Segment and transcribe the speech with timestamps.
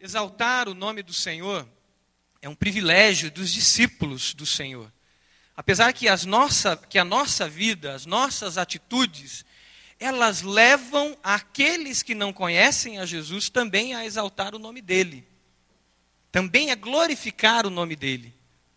[0.00, 1.68] Exaltar o nome do Senhor
[2.40, 4.90] é um privilégio dos discípulos do Senhor.
[5.54, 9.44] Apesar que, as nossa, que a nossa vida, as nossas atitudes,
[9.98, 15.26] elas levam aqueles que não conhecem a Jesus também a exaltar o nome dele,
[16.32, 18.32] também a glorificar o nome dele,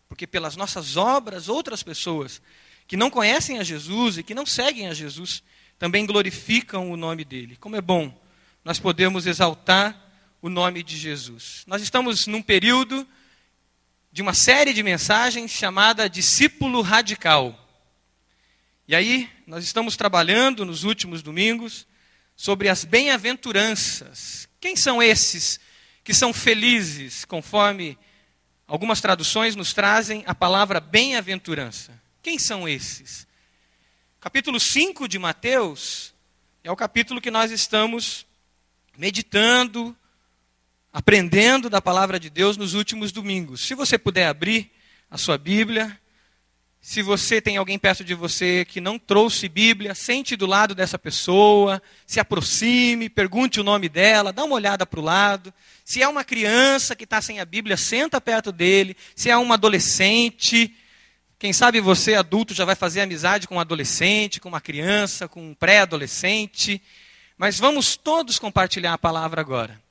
[0.09, 2.41] porque pelas nossas obras, outras pessoas
[2.85, 5.41] que não conhecem a Jesus e que não seguem a Jesus
[5.79, 7.55] também glorificam o nome dele.
[7.55, 8.21] Como é bom
[8.65, 10.02] nós podemos exaltar
[10.43, 11.63] o nome de Jesus.
[11.65, 13.07] Nós estamos num período
[14.11, 17.57] de uma série de mensagens chamada Discípulo Radical.
[18.85, 21.87] E aí, nós estamos trabalhando nos últimos domingos
[22.35, 24.49] sobre as bem-aventuranças.
[24.59, 25.61] Quem são esses
[26.03, 27.97] que são felizes, conforme
[28.67, 31.97] algumas traduções nos trazem a palavra bem-aventurança?
[32.21, 33.25] Quem são esses?
[34.19, 36.13] Capítulo 5 de Mateus
[36.65, 38.25] é o capítulo que nós estamos
[38.97, 39.95] meditando,
[40.93, 43.61] aprendendo da palavra de Deus nos últimos domingos.
[43.61, 44.71] Se você puder abrir
[45.09, 45.99] a sua Bíblia,
[46.79, 50.99] se você tem alguém perto de você que não trouxe Bíblia, sente do lado dessa
[50.99, 55.51] pessoa, se aproxime, pergunte o nome dela, dá uma olhada para o lado.
[55.83, 58.95] Se é uma criança que está sem a Bíblia, senta perto dele.
[59.15, 60.75] Se é uma adolescente,
[61.39, 65.51] quem sabe você, adulto, já vai fazer amizade com um adolescente, com uma criança, com
[65.51, 66.79] um pré-adolescente.
[67.35, 69.82] Mas vamos todos compartilhar a palavra agora.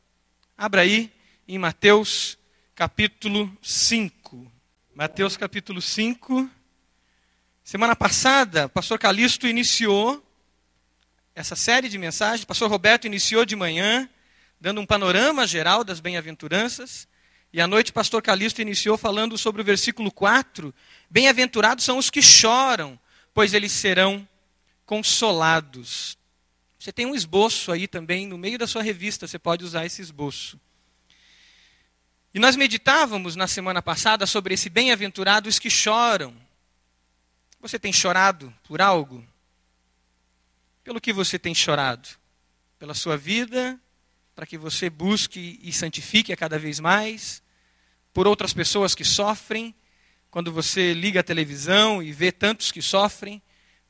[0.63, 1.11] Abra aí
[1.49, 2.39] em Mateus
[2.73, 4.49] capítulo 5.
[4.95, 6.49] Mateus capítulo 5.
[7.65, 10.25] Semana passada, o pastor Calixto iniciou
[11.35, 12.45] essa série de mensagens.
[12.45, 14.09] O pastor Roberto iniciou de manhã,
[14.61, 17.09] dando um panorama geral das bem-aventuranças.
[17.53, 20.73] E à noite, o pastor Calixto iniciou falando sobre o versículo 4.
[21.11, 22.97] Bem-aventurados são os que choram,
[23.35, 24.29] pois eles serão
[24.87, 26.17] consolados.
[26.83, 30.03] Você tem um esboço aí também, no meio da sua revista, você pode usar esse
[30.03, 30.59] esboço.
[32.35, 36.35] E nós meditávamos na semana passada sobre esse bem-aventurados que choram.
[37.61, 39.25] Você tem chorado por algo?
[40.83, 42.09] Pelo que você tem chorado?
[42.81, 43.79] Pela sua vida,
[44.35, 47.41] para que você busque e santifique a cada vez mais?
[48.13, 49.73] Por outras pessoas que sofrem?
[50.33, 53.41] Quando você liga a televisão e vê tantos que sofrem?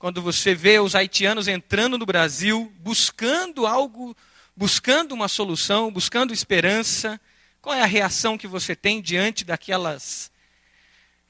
[0.03, 4.17] Quando você vê os haitianos entrando no Brasil, buscando algo,
[4.57, 7.21] buscando uma solução, buscando esperança,
[7.61, 10.33] qual é a reação que você tem diante daquelas,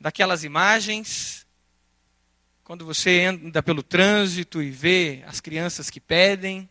[0.00, 1.46] daquelas imagens?
[2.64, 6.66] Quando você anda pelo trânsito e vê as crianças que pedem.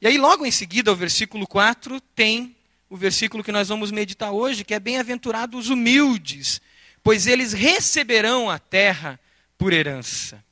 [0.00, 2.56] E aí, logo em seguida, o versículo 4 tem
[2.88, 6.60] o versículo que nós vamos meditar hoje, que é bem-aventurados os humildes,
[7.00, 9.20] pois eles receberão a terra
[9.60, 10.42] por herança.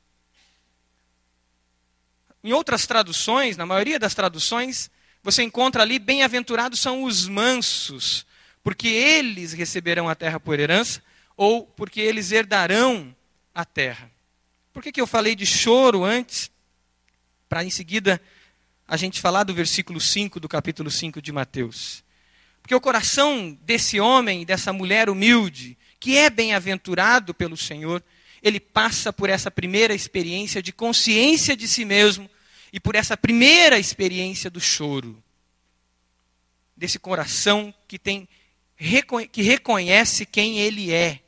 [2.45, 4.91] Em outras traduções, na maioria das traduções,
[5.23, 8.27] você encontra ali: bem-aventurados são os mansos,
[8.63, 11.03] porque eles receberão a terra por herança,
[11.39, 13.17] ou porque eles herdarão
[13.55, 14.11] a terra.
[14.75, 16.51] Por que, que eu falei de choro antes?
[17.49, 18.21] Para em seguida
[18.87, 22.05] a gente falar do versículo 5 do capítulo 5 de Mateus.
[22.61, 28.05] Porque o coração desse homem, dessa mulher humilde, que é bem-aventurado pelo Senhor,
[28.43, 32.29] ele passa por essa primeira experiência de consciência de si mesmo
[32.73, 35.23] e por essa primeira experiência do choro.
[36.77, 38.29] Desse coração que tem
[39.33, 41.21] que reconhece quem ele é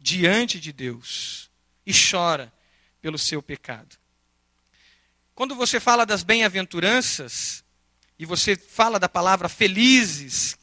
[0.00, 1.50] diante de Deus
[1.84, 2.50] e chora
[3.02, 3.96] pelo seu pecado.
[5.34, 7.62] Quando você fala das bem-aventuranças
[8.18, 10.56] e você fala da palavra felizes,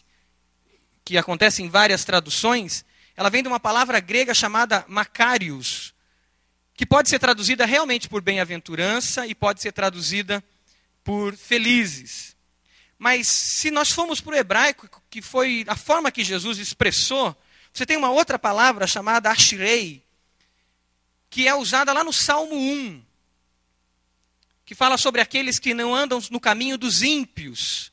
[1.06, 2.84] que acontece em várias traduções,
[3.16, 5.94] ela vem de uma palavra grega chamada Macarius,
[6.74, 10.44] que pode ser traduzida realmente por bem-aventurança e pode ser traduzida
[11.04, 12.36] por felizes.
[12.98, 17.36] Mas se nós formos para o hebraico, que foi a forma que Jesus expressou,
[17.72, 20.04] você tem uma outra palavra chamada Ashirei,
[21.30, 23.04] que é usada lá no Salmo 1,
[24.66, 27.93] que fala sobre aqueles que não andam no caminho dos ímpios,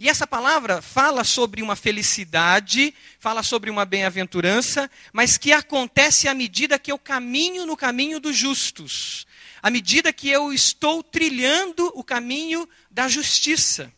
[0.00, 6.32] e essa palavra fala sobre uma felicidade, fala sobre uma bem-aventurança, mas que acontece à
[6.32, 9.26] medida que eu caminho no caminho dos justos,
[9.62, 13.92] à medida que eu estou trilhando o caminho da justiça.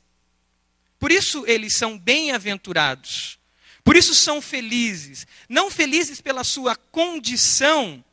[0.99, 3.38] Por isso eles são bem-aventurados.
[3.84, 5.25] Por isso são felizes.
[5.48, 8.05] Não felizes pela sua condição,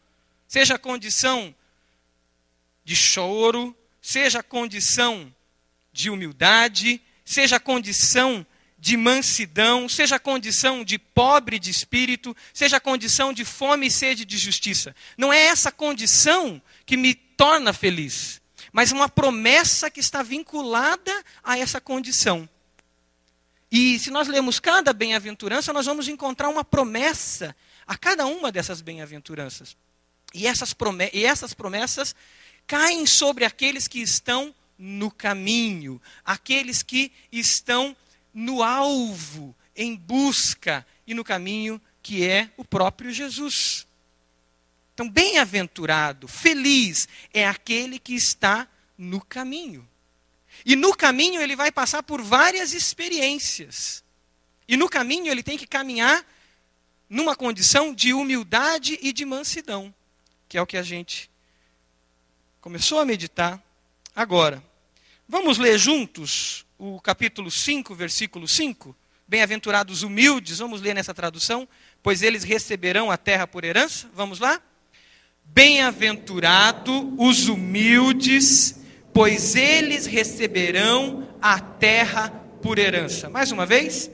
[0.47, 1.55] seja a condição
[2.85, 5.33] de choro, seja a condição
[5.91, 8.43] de humildade, seja condição
[8.79, 14.35] de mansidão, seja condição de pobre de espírito, seja condição de fome e sede de
[14.35, 14.95] justiça.
[15.15, 18.41] Não é essa condição que me torna feliz,
[18.73, 22.49] mas uma promessa que está vinculada a essa condição.
[23.71, 27.55] E se nós lemos cada bem-aventurança, nós vamos encontrar uma promessa
[27.85, 29.77] a cada uma dessas bem-aventuranças.
[30.33, 32.15] E e essas promessas
[32.65, 37.95] caem sobre aqueles que estão no caminho, aqueles que estão
[38.33, 43.85] no alvo, em busca e no caminho que é o próprio Jesus.
[44.93, 48.67] Então, bem-aventurado, feliz é aquele que está
[48.97, 49.87] no caminho.
[50.65, 54.03] E no caminho ele vai passar por várias experiências.
[54.67, 56.25] E no caminho ele tem que caminhar
[57.09, 59.93] numa condição de humildade e de mansidão,
[60.47, 61.29] que é o que a gente
[62.61, 63.61] começou a meditar
[64.15, 64.63] agora.
[65.31, 68.95] Vamos ler juntos o capítulo 5, versículo 5?
[69.27, 71.69] Bem-aventurados humildes, vamos ler nessa tradução,
[72.01, 74.09] pois eles receberão a terra por herança.
[74.15, 74.59] Vamos lá?
[75.45, 78.79] Bem-aventurado os humildes,
[79.13, 83.29] pois eles receberão a terra por herança.
[83.29, 84.09] Mais uma vez.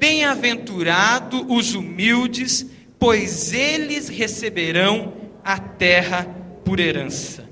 [0.00, 2.66] Bem-aventurado os humildes,
[2.98, 6.24] pois eles receberão a terra
[6.64, 7.49] por herança.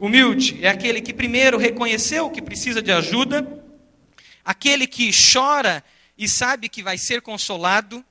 [0.00, 3.64] Humilde é aquele que primeiro reconheceu que precisa de ajuda,
[4.44, 5.82] aquele que chora
[6.16, 8.04] e sabe que vai ser consolado,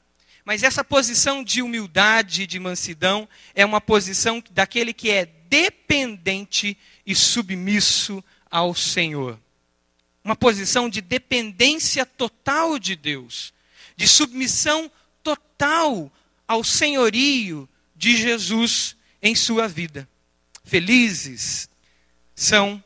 [0.44, 6.78] mas essa posição de humildade e de mansidão é uma posição daquele que é dependente
[7.06, 9.40] e submisso ao Senhor.
[10.24, 13.54] Uma posição de dependência total de Deus,
[13.96, 14.92] de submissão
[15.24, 16.12] total
[16.46, 20.08] ao senhorio de Jesus em sua vida.
[20.66, 21.70] Felizes
[22.38, 22.82] são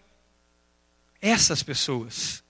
[1.22, 2.42] essas pessoas,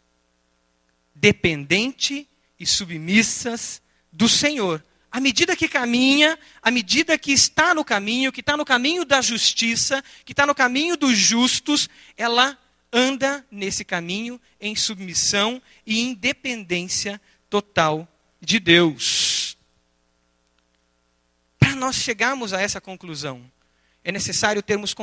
[1.16, 3.82] dependente e submissas
[4.14, 4.86] do Senhor.
[5.12, 9.20] À medida que caminha, à medida que está no caminho, que está no caminho da
[9.20, 12.56] justiça, que está no caminho dos justos, ela
[12.94, 17.20] anda nesse caminho em submissão e independência
[17.50, 18.08] total
[18.40, 19.58] de Deus.
[21.58, 23.52] Para nós chegarmos a essa conclusão,
[24.04, 24.96] é necessário termos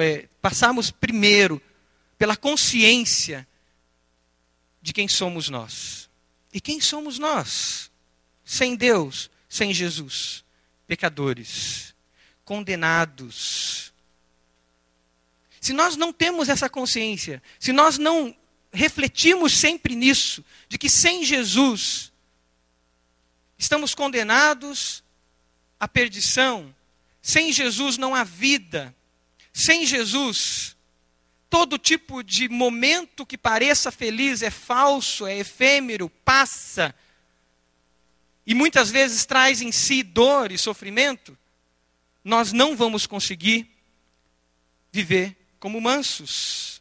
[0.00, 1.60] é, passarmos primeiro
[2.18, 3.46] pela consciência
[4.80, 6.08] de quem somos nós.
[6.52, 7.90] E quem somos nós?
[8.44, 10.44] Sem Deus, sem Jesus,
[10.86, 11.94] pecadores,
[12.44, 13.92] condenados.
[15.60, 18.34] Se nós não temos essa consciência, se nós não
[18.72, 22.10] refletimos sempre nisso, de que sem Jesus
[23.58, 25.04] estamos condenados
[25.78, 26.74] à perdição,
[27.22, 28.94] sem Jesus não há vida.
[29.52, 30.76] Sem Jesus,
[31.48, 36.94] todo tipo de momento que pareça feliz é falso, é efêmero, passa.
[38.46, 41.36] E muitas vezes traz em si dor e sofrimento.
[42.24, 43.70] Nós não vamos conseguir
[44.92, 46.80] viver como mansos.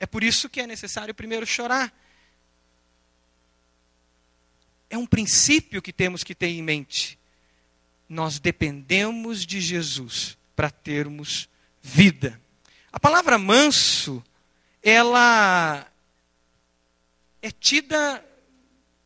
[0.00, 1.92] É por isso que é necessário primeiro chorar.
[4.90, 7.18] É um princípio que temos que ter em mente
[8.12, 11.48] nós dependemos de Jesus para termos
[11.80, 12.38] vida.
[12.92, 14.22] A palavra manso,
[14.82, 15.90] ela
[17.40, 18.22] é tida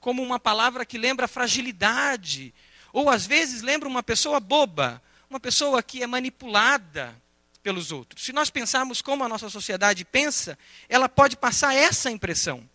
[0.00, 2.53] como uma palavra que lembra fragilidade,
[2.93, 5.00] ou às vezes lembra uma pessoa boba,
[5.31, 7.14] uma pessoa que é manipulada
[7.62, 8.25] pelos outros.
[8.25, 12.69] Se nós pensarmos como a nossa sociedade pensa, ela pode passar essa impressão.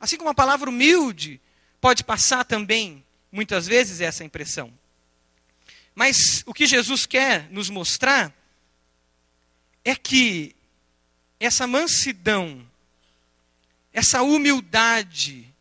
[0.00, 1.38] Assim como a palavra humilde
[1.78, 4.77] pode passar também, muitas vezes, essa impressão.
[5.98, 8.32] Mas o que Jesus quer nos mostrar
[9.84, 10.54] é que
[11.40, 12.64] essa mansidão,
[13.92, 15.52] essa humildade,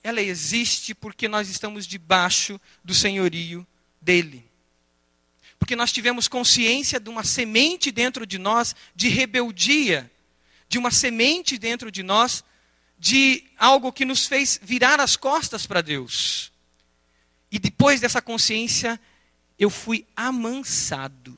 [0.00, 3.66] ela existe porque nós estamos debaixo do senhorio
[4.00, 4.48] dele.
[5.58, 10.08] Porque nós tivemos consciência de uma semente dentro de nós de rebeldia,
[10.68, 12.44] de uma semente dentro de nós
[12.96, 16.52] de algo que nos fez virar as costas para Deus.
[17.50, 19.00] E depois dessa consciência,
[19.58, 21.36] eu fui amansado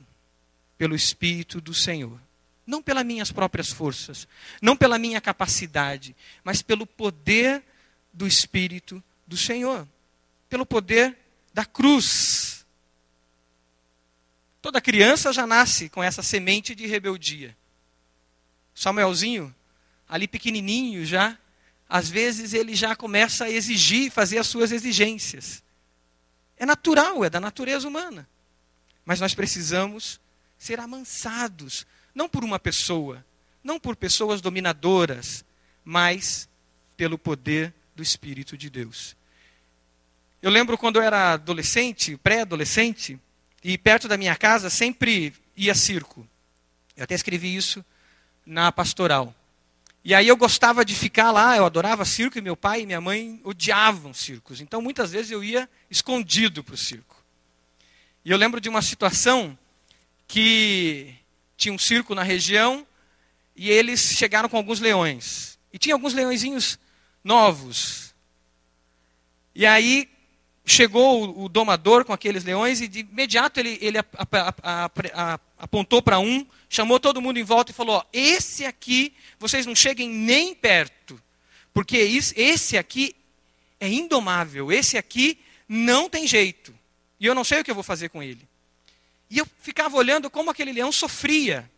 [0.76, 2.18] pelo Espírito do Senhor.
[2.66, 4.28] Não pelas minhas próprias forças,
[4.62, 6.14] não pela minha capacidade,
[6.44, 7.62] mas pelo poder
[8.12, 9.86] do Espírito do Senhor.
[10.48, 11.16] Pelo poder
[11.52, 12.64] da cruz.
[14.62, 17.56] Toda criança já nasce com essa semente de rebeldia.
[18.74, 19.54] Samuelzinho,
[20.08, 21.36] ali pequenininho já,
[21.88, 25.62] às vezes ele já começa a exigir, fazer as suas exigências.
[26.60, 28.28] É natural, é da natureza humana.
[29.04, 30.20] Mas nós precisamos
[30.58, 33.24] ser amansados, não por uma pessoa,
[33.64, 35.42] não por pessoas dominadoras,
[35.82, 36.46] mas
[36.98, 39.16] pelo poder do Espírito de Deus.
[40.42, 43.18] Eu lembro quando eu era adolescente, pré-adolescente,
[43.64, 46.28] e perto da minha casa sempre ia circo.
[46.94, 47.82] Eu até escrevi isso
[48.44, 49.34] na pastoral.
[50.02, 53.00] E aí eu gostava de ficar lá, eu adorava circo e meu pai e minha
[53.00, 54.60] mãe odiavam circos.
[54.60, 57.22] Então muitas vezes eu ia escondido para o circo.
[58.24, 59.58] E eu lembro de uma situação
[60.26, 61.14] que
[61.56, 62.86] tinha um circo na região
[63.54, 65.58] e eles chegaram com alguns leões.
[65.72, 66.78] E tinha alguns leõezinhos
[67.22, 68.14] novos.
[69.54, 70.08] E aí
[70.64, 74.04] chegou o, domador com aqueles leões e de imediato ele, ele a,
[74.62, 79.12] a, a, apontou para um, chamou todo mundo em volta e falou: ó, Esse aqui,
[79.38, 81.20] vocês não cheguem nem perto,
[81.74, 83.14] porque esse aqui
[83.78, 86.74] é indomável, esse aqui não tem jeito.
[87.18, 88.48] E eu não sei o que eu vou fazer com ele.
[89.28, 91.70] E eu ficava olhando como aquele leão sofria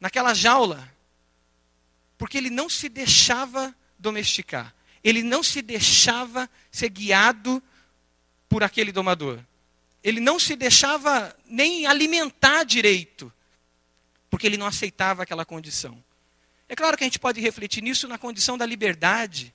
[0.00, 0.92] naquela jaula,
[2.18, 4.74] porque ele não se deixava domesticar
[5.04, 7.62] ele não se deixava ser guiado
[8.48, 9.38] por aquele domador.
[10.04, 13.32] Ele não se deixava nem alimentar direito,
[14.28, 16.04] porque ele não aceitava aquela condição.
[16.68, 19.54] É claro que a gente pode refletir nisso na condição da liberdade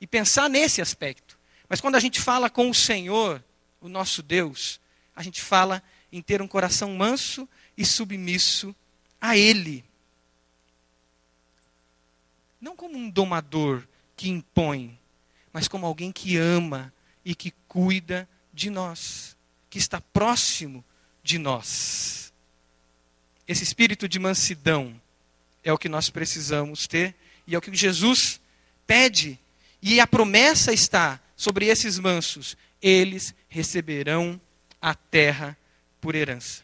[0.00, 1.36] e pensar nesse aspecto.
[1.68, 3.42] Mas quando a gente fala com o Senhor,
[3.80, 4.80] o nosso Deus,
[5.14, 8.74] a gente fala em ter um coração manso e submisso
[9.20, 9.84] a Ele.
[12.60, 14.98] Não como um domador que impõe,
[15.52, 16.92] mas como alguém que ama
[17.24, 19.33] e que cuida de nós,
[19.74, 20.84] que está próximo
[21.20, 22.32] de nós.
[23.48, 24.94] Esse espírito de mansidão
[25.64, 27.12] é o que nós precisamos ter
[27.44, 28.40] e é o que Jesus
[28.86, 29.36] pede.
[29.82, 34.40] E a promessa está sobre esses mansos: eles receberão
[34.80, 35.58] a terra
[36.00, 36.62] por herança.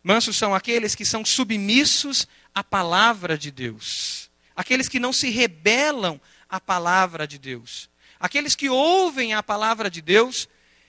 [0.00, 6.20] Mansos são aqueles que são submissos à palavra de Deus, aqueles que não se rebelam
[6.48, 7.90] a palavra de Deus.
[8.20, 10.48] Aqueles que ouvem a palavra de Deus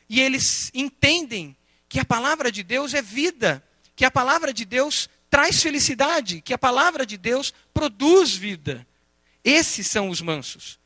[0.09, 1.55] e eles entendem
[1.87, 3.63] que a palavra de Deus é vida,
[3.95, 8.85] que a palavra de Deus traz felicidade, que a palavra de Deus produz vida.
[9.43, 10.79] Esses são os mansos,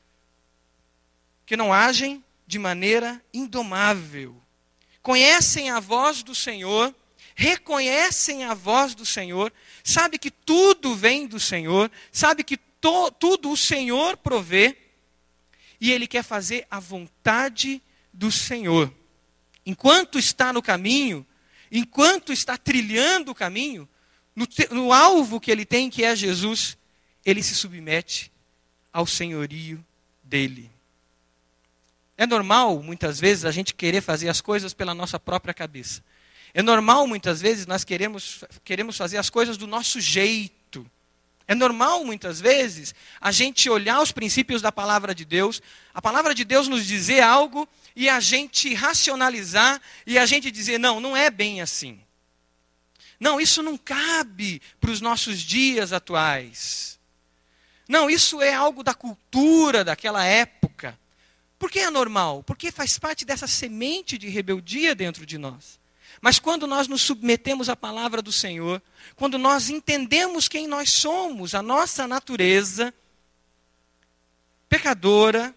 [1.45, 4.35] que não agem de maneira indomável.
[5.01, 6.93] Conhecem a voz do Senhor,
[7.35, 13.51] reconhecem a voz do Senhor, sabe que tudo vem do Senhor, sabe que to, tudo
[13.51, 14.75] o Senhor provê
[15.79, 18.93] e ele quer fazer a vontade do Senhor.
[19.65, 21.25] Enquanto está no caminho,
[21.71, 23.87] enquanto está trilhando o caminho,
[24.35, 26.77] no, no alvo que ele tem, que é Jesus,
[27.25, 28.31] ele se submete
[28.91, 29.83] ao senhorio
[30.23, 30.69] dele.
[32.17, 36.03] É normal, muitas vezes, a gente querer fazer as coisas pela nossa própria cabeça.
[36.53, 40.58] É normal, muitas vezes, nós queremos, queremos fazer as coisas do nosso jeito.
[41.49, 46.35] É normal, muitas vezes, a gente olhar os princípios da palavra de Deus, a palavra
[46.35, 51.17] de Deus nos dizer algo e a gente racionalizar e a gente dizer: não, não
[51.17, 51.99] é bem assim.
[53.19, 56.99] Não, isso não cabe para os nossos dias atuais.
[57.87, 60.99] Não, isso é algo da cultura daquela época.
[61.57, 62.43] Por que é normal?
[62.43, 65.78] Porque faz parte dessa semente de rebeldia dentro de nós.
[66.21, 68.81] Mas quando nós nos submetemos à palavra do Senhor,
[69.15, 72.93] quando nós entendemos quem nós somos, a nossa natureza
[74.67, 75.55] pecadora,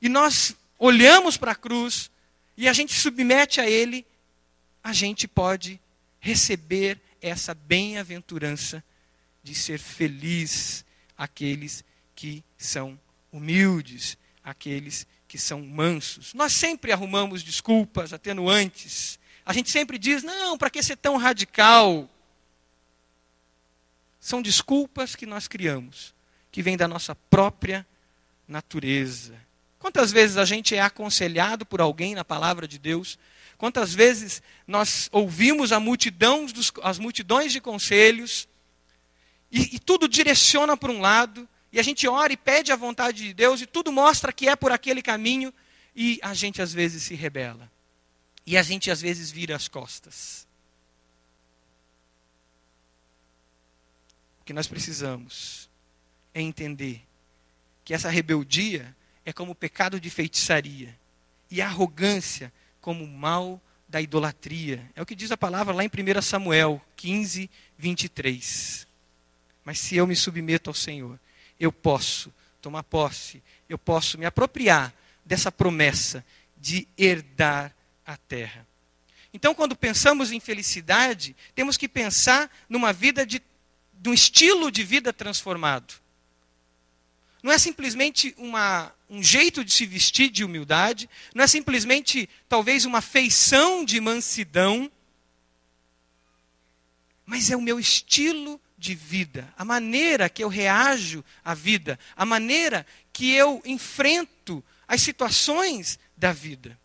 [0.00, 2.10] e nós olhamos para a cruz
[2.56, 4.06] e a gente submete a Ele,
[4.82, 5.80] a gente pode
[6.20, 8.82] receber essa bem-aventurança
[9.42, 10.84] de ser feliz
[11.16, 11.84] aqueles
[12.14, 12.98] que são
[13.32, 16.32] humildes, aqueles que são mansos.
[16.32, 19.17] Nós sempre arrumamos desculpas, atenuantes,
[19.48, 22.06] a gente sempre diz: não, para que ser tão radical?
[24.20, 26.14] São desculpas que nós criamos,
[26.52, 27.86] que vêm da nossa própria
[28.46, 29.34] natureza.
[29.78, 33.18] Quantas vezes a gente é aconselhado por alguém na palavra de Deus?
[33.56, 38.46] Quantas vezes nós ouvimos a multidão dos, as multidões de conselhos
[39.50, 43.24] e, e tudo direciona para um lado, e a gente ora e pede a vontade
[43.24, 45.54] de Deus, e tudo mostra que é por aquele caminho,
[45.96, 47.77] e a gente às vezes se rebela.
[48.48, 50.48] E a gente às vezes vira as costas.
[54.40, 55.68] O que nós precisamos
[56.32, 57.06] é entender
[57.84, 60.98] que essa rebeldia é como o pecado de feitiçaria
[61.50, 62.50] e a arrogância
[62.80, 64.90] como o mal da idolatria.
[64.96, 68.86] É o que diz a palavra lá em 1 Samuel 15, 23.
[69.62, 71.20] Mas se eu me submeto ao Senhor,
[71.60, 76.24] eu posso tomar posse, eu posso me apropriar dessa promessa
[76.56, 77.76] de herdar
[78.08, 78.66] a terra.
[79.34, 83.42] Então, quando pensamos em felicidade, temos que pensar numa vida de,
[83.92, 85.94] de um estilo de vida transformado.
[87.42, 92.86] Não é simplesmente uma, um jeito de se vestir de humildade, não é simplesmente, talvez,
[92.86, 94.90] uma feição de mansidão,
[97.26, 102.24] mas é o meu estilo de vida, a maneira que eu reajo à vida, a
[102.24, 106.78] maneira que eu enfrento as situações da vida.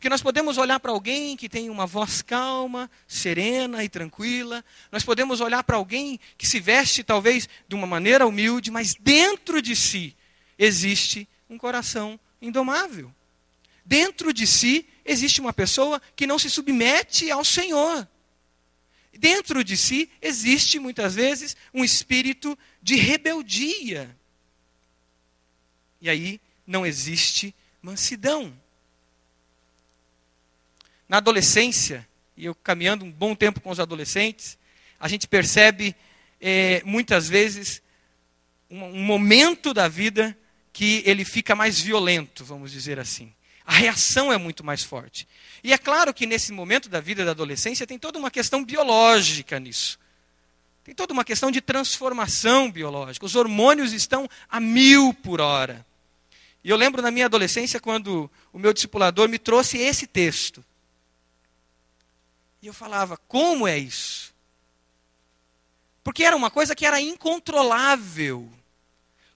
[0.00, 4.64] Porque nós podemos olhar para alguém que tem uma voz calma, serena e tranquila.
[4.90, 9.60] Nós podemos olhar para alguém que se veste talvez de uma maneira humilde, mas dentro
[9.60, 10.16] de si
[10.58, 13.14] existe um coração indomável.
[13.84, 18.08] Dentro de si existe uma pessoa que não se submete ao Senhor.
[19.12, 24.18] Dentro de si existe muitas vezes um espírito de rebeldia.
[26.00, 28.58] E aí não existe mansidão.
[31.10, 34.56] Na adolescência, e eu caminhando um bom tempo com os adolescentes,
[35.00, 35.96] a gente percebe
[36.40, 37.82] é, muitas vezes
[38.70, 40.38] um, um momento da vida
[40.72, 43.32] que ele fica mais violento, vamos dizer assim.
[43.66, 45.26] A reação é muito mais forte.
[45.64, 49.58] E é claro que nesse momento da vida da adolescência tem toda uma questão biológica
[49.58, 49.98] nisso.
[50.84, 53.26] Tem toda uma questão de transformação biológica.
[53.26, 55.84] Os hormônios estão a mil por hora.
[56.62, 60.64] E eu lembro na minha adolescência quando o meu discipulador me trouxe esse texto.
[62.62, 64.34] E eu falava, como é isso?
[66.02, 68.50] Porque era uma coisa que era incontrolável.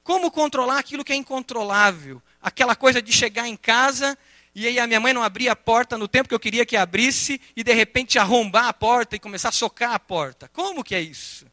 [0.02, 2.22] Como controlar aquilo que é incontrolável?
[2.40, 4.18] Aquela coisa de chegar em casa
[4.54, 6.76] e aí a minha mãe não abria a porta no tempo que eu queria que
[6.76, 10.48] abrisse e de repente arrombar a porta e começar a socar a porta.
[10.48, 11.46] Como que é isso?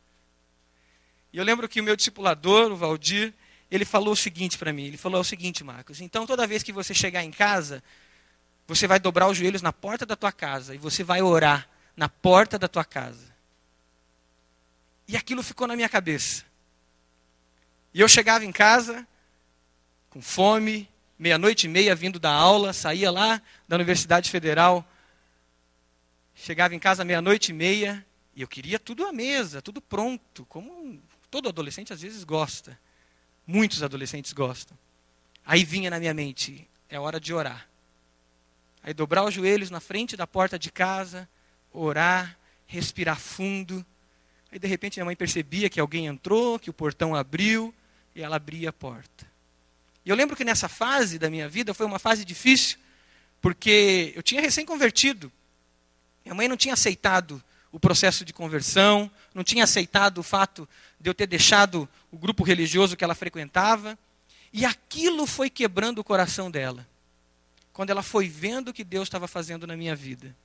[1.34, 3.34] E eu lembro que o meu discipulador, o Valdir,
[3.72, 6.72] ele falou o seguinte para mim, ele falou o seguinte, Marcos, então toda vez que
[6.72, 7.82] você chegar em casa,
[8.68, 12.08] você vai dobrar os joelhos na porta da tua casa e você vai orar na
[12.08, 13.32] porta da tua casa.
[15.08, 16.46] E aquilo ficou na minha cabeça.
[17.94, 19.06] E eu chegava em casa
[20.10, 24.86] com fome, meia-noite e meia vindo da aula, saía lá da Universidade Federal,
[26.34, 31.02] chegava em casa meia-noite e meia e eu queria tudo à mesa, tudo pronto, como
[31.30, 32.80] todo adolescente às vezes gosta.
[33.46, 34.78] Muitos adolescentes gostam.
[35.46, 37.68] Aí vinha na minha mente, é hora de orar.
[38.84, 41.30] Aí dobrar os joelhos na frente da porta de casa,
[41.72, 43.86] orar, respirar fundo.
[44.52, 47.74] Aí de repente minha mãe percebia que alguém entrou, que o portão abriu,
[48.16, 49.30] e ela abria a porta.
[50.04, 52.80] E eu lembro que nessa fase da minha vida foi uma fase difícil,
[53.40, 55.32] porque eu tinha recém-convertido.
[56.26, 57.42] Minha mãe não tinha aceitado
[57.72, 60.68] o processo de conversão, não tinha aceitado o fato
[61.00, 63.98] de eu ter deixado o grupo religioso que ela frequentava.
[64.52, 66.86] E aquilo foi quebrando o coração dela
[67.74, 70.36] quando ela foi vendo o que Deus estava fazendo na minha vida.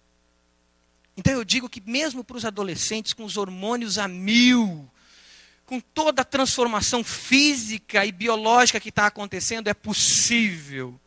[1.16, 4.88] Então eu digo que mesmo para os adolescentes com os hormônios a mil,
[5.64, 10.98] com toda a transformação física e biológica que está acontecendo, é possível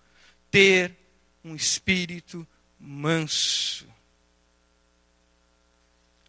[0.51, 0.95] ter
[1.43, 2.45] um espírito
[2.79, 3.87] manso.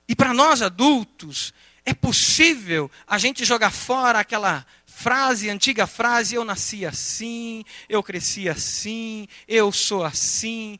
[0.06, 4.66] E para nós adultos, é possível a gente jogar fora aquela
[5.00, 10.78] frase, antiga frase, eu nasci assim, eu cresci assim, eu sou assim.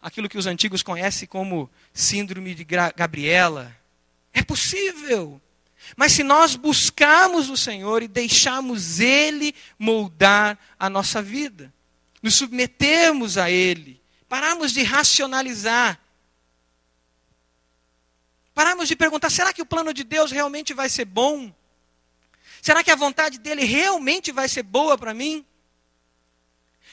[0.00, 3.76] Aquilo que os antigos conhecem como síndrome de Gabriela.
[4.32, 5.40] É possível.
[5.96, 11.74] Mas se nós buscarmos o Senhor e deixarmos Ele moldar a nossa vida,
[12.22, 16.00] nos submetermos a Ele, pararmos de racionalizar,
[18.54, 21.52] pararmos de perguntar: será que o plano de Deus realmente vai ser bom?
[22.62, 25.44] Será que a vontade dele realmente vai ser boa para mim?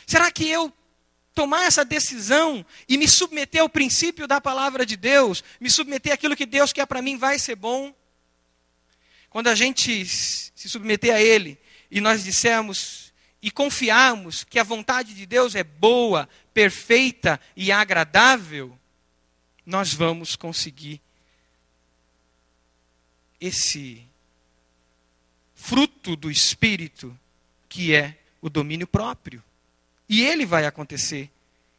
[0.06, 0.72] Será que eu
[1.34, 6.36] tomar essa decisão e me submeter ao princípio da palavra de Deus, me submeter àquilo
[6.36, 7.94] que Deus quer para mim, vai ser bom?
[9.30, 11.60] Quando a gente se submeter a Ele
[11.92, 18.78] e nós dissermos e confiarmos que a vontade de Deus é boa, perfeita e agradável,
[19.66, 21.02] nós vamos conseguir
[23.40, 24.07] esse
[25.68, 27.14] fruto do Espírito,
[27.68, 29.44] que é o domínio próprio.
[30.08, 31.30] E ele vai acontecer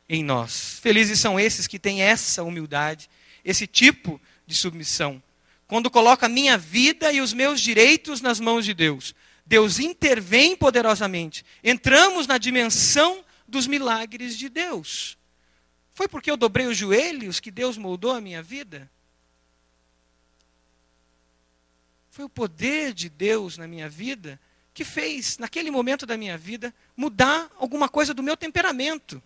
[0.07, 0.79] em nós.
[0.83, 3.09] Felizes são esses que têm essa humildade,
[3.43, 5.23] esse tipo de submissão.
[5.67, 9.15] Quando coloca a minha vida e os meus direitos nas mãos de Deus,
[9.47, 11.43] Deus intervém poderosamente.
[11.65, 15.17] Entramos na dimensão dos milagres de Deus.
[15.95, 18.91] Foi porque eu dobrei os joelhos que Deus moldou a minha vida?
[22.19, 24.41] Foi o poder de Deus na minha vida
[24.75, 29.23] que fez, naquele momento da minha vida, mudar alguma coisa do meu temperamento.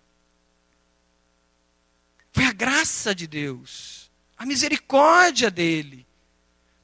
[2.35, 6.07] Foi a graça de Deus, a misericórdia dele.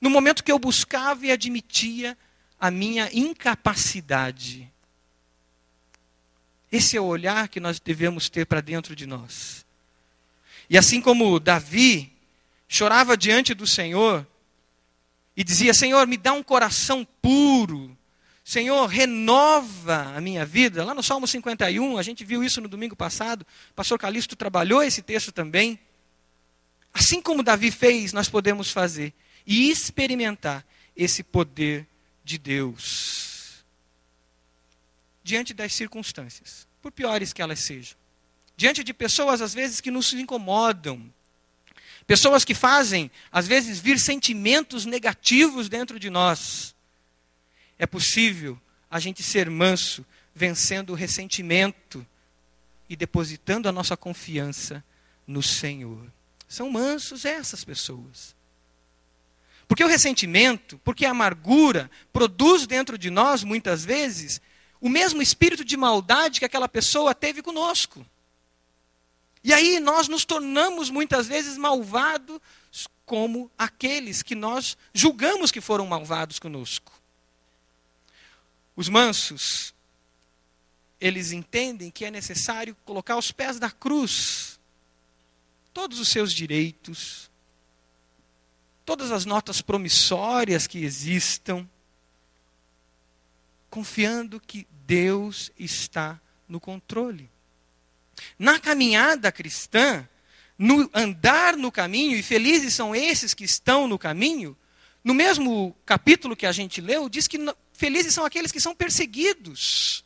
[0.01, 2.17] No momento que eu buscava e admitia
[2.59, 4.67] a minha incapacidade.
[6.73, 9.63] Esse é o olhar que nós devemos ter para dentro de nós.
[10.71, 12.11] E assim como Davi
[12.67, 14.27] chorava diante do Senhor
[15.39, 17.97] e dizia: Senhor, me dá um coração puro.
[18.43, 20.85] Senhor, renova a minha vida.
[20.85, 23.47] Lá no Salmo 51, a gente viu isso no domingo passado.
[23.71, 25.79] O pastor Calixto trabalhou esse texto também.
[26.93, 29.15] Assim como Davi fez, nós podemos fazer
[29.47, 31.87] e experimentar esse poder
[32.25, 33.65] de Deus
[35.23, 37.97] diante das circunstâncias, por piores que elas sejam.
[38.57, 41.13] Diante de pessoas, às vezes, que nos incomodam,
[42.09, 46.75] Pessoas que fazem, às vezes, vir sentimentos negativos dentro de nós.
[47.79, 48.59] É possível
[48.91, 52.05] a gente ser manso, vencendo o ressentimento
[52.89, 54.83] e depositando a nossa confiança
[55.27, 56.11] no Senhor.
[56.49, 58.35] São mansos essas pessoas.
[59.69, 64.41] Porque o ressentimento, porque a amargura produz dentro de nós, muitas vezes,
[64.81, 68.07] o mesmo espírito de maldade que aquela pessoa teve conosco.
[69.49, 72.39] E aí nós nos tornamos muitas vezes malvados
[73.07, 76.93] como aqueles que nós julgamos que foram malvados conosco.
[78.77, 79.75] Os mansos,
[81.01, 84.61] eles entendem que é necessário colocar aos pés da cruz
[85.73, 87.31] todos os seus direitos,
[88.85, 91.67] todas as notas promissórias que existam,
[93.71, 97.31] confiando que Deus está no controle.
[98.39, 100.07] Na caminhada cristã,
[100.59, 104.57] no andar no caminho, e felizes são esses que estão no caminho,
[105.05, 107.39] no mesmo capítulo que a gente leu, diz que
[107.73, 110.05] felizes são aqueles que são perseguidos.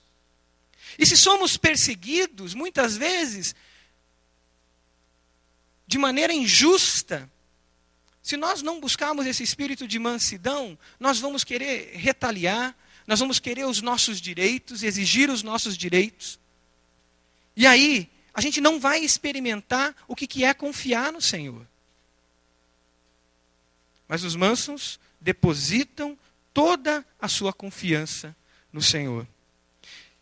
[0.99, 3.55] E se somos perseguidos, muitas vezes,
[5.87, 7.31] de maneira injusta,
[8.23, 13.67] se nós não buscarmos esse espírito de mansidão, nós vamos querer retaliar, nós vamos querer
[13.67, 16.39] os nossos direitos, exigir os nossos direitos.
[17.57, 21.67] E aí, a gente não vai experimentar o que é confiar no Senhor.
[24.09, 26.19] Mas os mansos depositam
[26.53, 28.35] toda a sua confiança
[28.73, 29.27] no Senhor.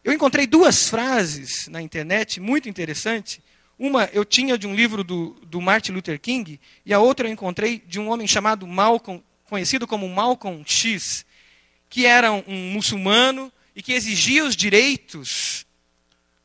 [0.03, 3.41] Eu encontrei duas frases na internet muito interessantes.
[3.79, 7.33] Uma eu tinha de um livro do, do Martin Luther King, e a outra eu
[7.33, 11.25] encontrei de um homem chamado Malcolm, conhecido como Malcolm X,
[11.89, 15.67] que era um muçulmano e que exigia os direitos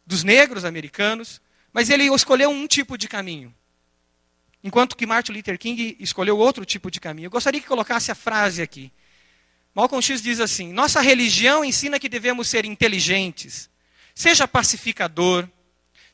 [0.06, 1.42] dos negros americanos,
[1.74, 3.54] mas ele escolheu um tipo de caminho.
[4.64, 7.28] Enquanto que Martin Luther King escolheu outro tipo de caminho.
[7.28, 8.92] Eu gostaria que colocasse a frase aqui.
[9.76, 13.70] Malcolm X diz assim: Nossa religião ensina que devemos ser inteligentes,
[14.16, 15.48] seja pacificador,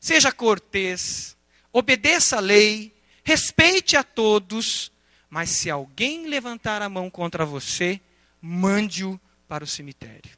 [0.00, 1.36] seja cortês,
[1.72, 2.92] obedeça a lei,
[3.24, 4.90] respeite a todos,
[5.30, 8.00] mas se alguém levantar a mão contra você,
[8.40, 10.36] mande-o para o cemitério.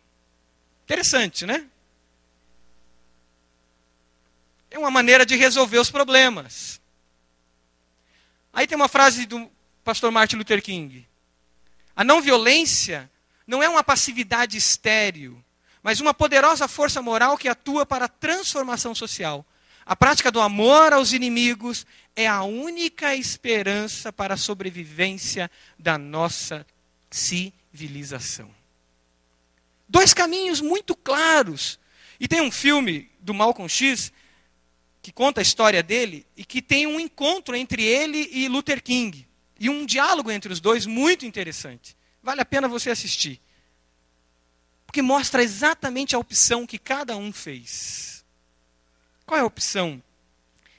[0.84, 1.66] Interessante, né?
[4.74, 6.80] É uma maneira de resolver os problemas.
[8.52, 9.48] Aí tem uma frase do
[9.84, 11.06] pastor Martin Luther King.
[11.94, 13.08] A não violência
[13.46, 15.40] não é uma passividade estéril,
[15.80, 19.46] mas uma poderosa força moral que atua para a transformação social.
[19.86, 26.66] A prática do amor aos inimigos é a única esperança para a sobrevivência da nossa
[27.08, 28.50] civilização.
[29.88, 31.78] Dois caminhos muito claros.
[32.18, 34.12] E tem um filme do Malcolm X
[35.04, 39.28] que conta a história dele e que tem um encontro entre ele e Luther King.
[39.60, 41.94] E um diálogo entre os dois muito interessante.
[42.22, 43.38] Vale a pena você assistir.
[44.86, 48.24] Porque mostra exatamente a opção que cada um fez.
[49.26, 50.02] Qual é a opção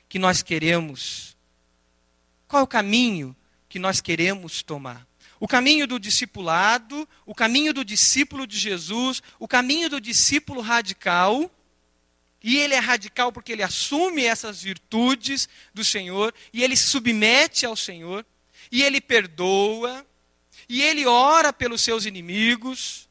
[0.10, 1.38] que nós queremos?
[2.48, 3.36] Qual é o caminho
[3.70, 5.06] que nós queremos tomar?
[5.40, 11.52] O caminho do discipulado, o caminho do discípulo de Jesus, o caminho do discípulo radical
[12.46, 17.76] e ele é radical porque ele assume essas virtudes do Senhor, e ele submete ao
[17.76, 18.24] Senhor,
[18.72, 20.06] e ele perdoa,
[20.70, 23.10] e ele ora pelos seus inimigos,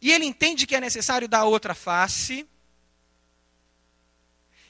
[0.00, 2.44] e ele entende que é necessário dar outra face,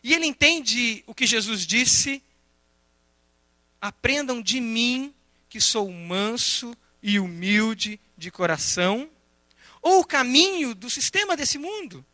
[0.03, 2.23] e ele entende o que Jesus disse:
[3.81, 5.15] aprendam de mim,
[5.49, 9.11] que sou manso e humilde de coração,
[9.81, 12.05] ou o caminho do sistema desse mundo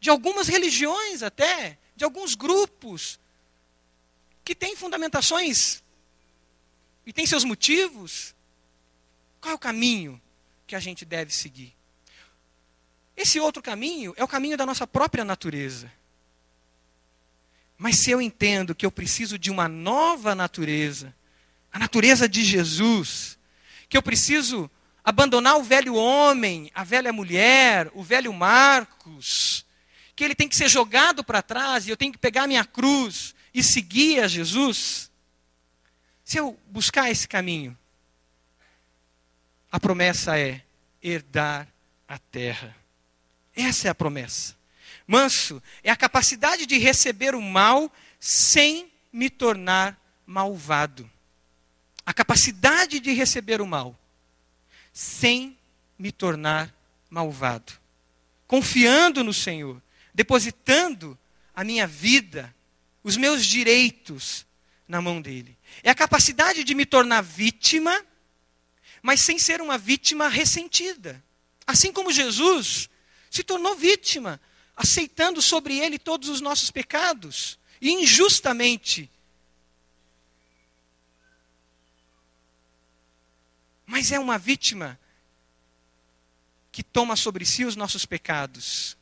[0.00, 3.20] de algumas religiões até, de alguns grupos,
[4.42, 5.82] que têm fundamentações
[7.06, 8.34] e têm seus motivos.
[9.40, 10.20] Qual é o caminho
[10.66, 11.76] que a gente deve seguir?
[13.16, 15.92] Esse outro caminho é o caminho da nossa própria natureza.
[17.76, 21.14] Mas se eu entendo que eu preciso de uma nova natureza,
[21.72, 23.38] a natureza de Jesus,
[23.88, 24.70] que eu preciso
[25.04, 29.64] abandonar o velho homem, a velha mulher, o velho Marcos,
[30.20, 33.34] que ele tem que ser jogado para trás e eu tenho que pegar minha cruz
[33.54, 35.10] e seguir a Jesus,
[36.22, 37.74] Se eu buscar esse caminho,
[39.72, 40.62] a promessa é
[41.02, 41.66] herdar
[42.06, 42.76] a terra.
[43.56, 44.54] Essa é a promessa.
[45.06, 51.10] Manso é a capacidade de receber o mal sem me tornar malvado.
[52.04, 53.98] A capacidade de receber o mal
[54.92, 55.56] sem
[55.98, 56.72] me tornar
[57.08, 57.72] malvado.
[58.46, 59.80] Confiando no Senhor,
[60.14, 61.18] depositando
[61.54, 62.54] a minha vida,
[63.02, 64.46] os meus direitos
[64.86, 65.56] na mão dele.
[65.82, 68.04] É a capacidade de me tornar vítima,
[69.02, 71.22] mas sem ser uma vítima ressentida.
[71.66, 72.90] Assim como Jesus
[73.30, 74.40] se tornou vítima,
[74.76, 79.10] aceitando sobre ele todos os nossos pecados, e injustamente.
[83.86, 84.98] Mas é uma vítima
[86.72, 88.96] que toma sobre si os nossos pecados.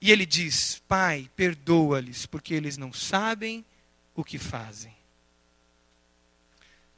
[0.00, 3.64] E ele diz: Pai, perdoa-lhes, porque eles não sabem
[4.14, 4.94] o que fazem.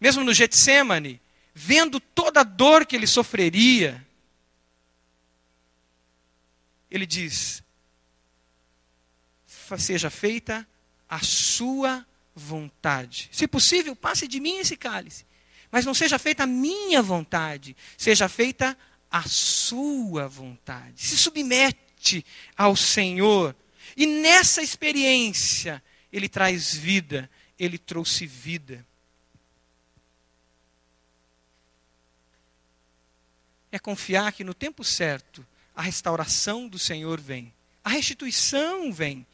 [0.00, 1.20] Mesmo no Getsemane,
[1.54, 4.06] vendo toda a dor que ele sofreria,
[6.90, 7.62] ele diz:
[9.46, 10.66] Seja feita
[11.08, 13.28] a sua vontade.
[13.32, 15.26] Se possível, passe de mim esse cálice.
[15.70, 18.76] Mas não seja feita a minha vontade, seja feita
[19.10, 21.06] a sua vontade.
[21.06, 21.87] Se submete
[22.56, 23.54] ao Senhor.
[23.96, 28.86] E nessa experiência, ele traz vida, ele trouxe vida.
[33.70, 37.52] É confiar que no tempo certo a restauração do Senhor vem,
[37.84, 39.26] a restituição vem,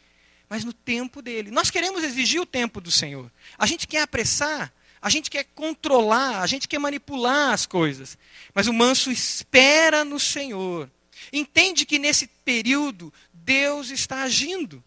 [0.48, 1.50] mas no tempo dele.
[1.50, 3.30] Nós queremos exigir o tempo do Senhor.
[3.58, 8.16] A gente quer apressar, a gente quer controlar, a gente quer manipular as coisas.
[8.54, 10.90] Mas o manso espera no Senhor.
[11.32, 14.82] Entende que nesse período Deus está agindo.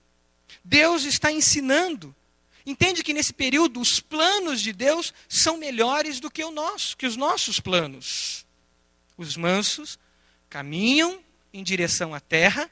[0.64, 2.16] Deus está ensinando.
[2.66, 7.06] Entende que nesse período os planos de Deus são melhores do que o nosso, que
[7.06, 8.46] os nossos planos.
[9.18, 9.98] Os mansos
[10.50, 11.24] caminham
[11.54, 12.70] em direção à terra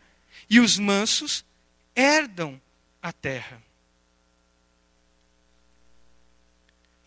[0.49, 1.45] e os mansos
[1.95, 2.61] herdam
[3.01, 3.63] a terra.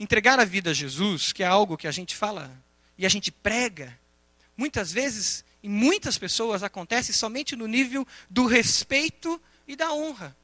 [0.00, 2.50] Entregar a vida a Jesus, que é algo que a gente fala
[2.96, 3.98] e a gente prega,
[4.56, 10.36] muitas vezes, em muitas pessoas, acontece somente no nível do respeito e da honra.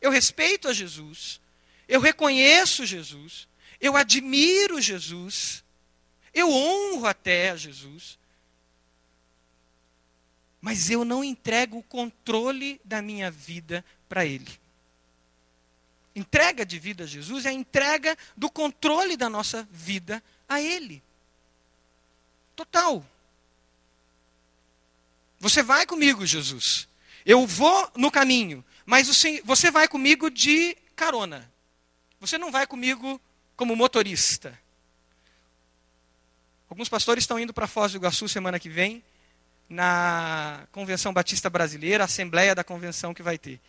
[0.00, 1.40] Eu respeito a Jesus,
[1.88, 3.46] eu reconheço Jesus,
[3.80, 5.62] eu admiro Jesus,
[6.32, 8.18] eu honro até a Jesus,
[10.60, 14.58] mas eu não entrego o controle da minha vida para Ele.
[16.16, 21.02] Entrega de vida a Jesus é a entrega do controle da nossa vida a Ele.
[22.56, 23.04] Total.
[25.44, 26.88] Você vai comigo, Jesus.
[27.26, 28.64] Eu vou no caminho.
[28.86, 29.06] Mas
[29.44, 31.52] você vai comigo de carona.
[32.18, 33.20] Você não vai comigo
[33.54, 34.58] como motorista.
[36.66, 39.04] Alguns pastores estão indo para Foz do Iguaçu semana que vem,
[39.68, 43.60] na Convenção Batista Brasileira, a Assembleia da Convenção que vai ter.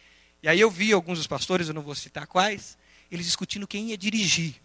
[0.41, 2.77] E aí eu vi alguns dos pastores, eu não vou citar quais,
[3.11, 4.55] eles discutindo quem ia dirigir.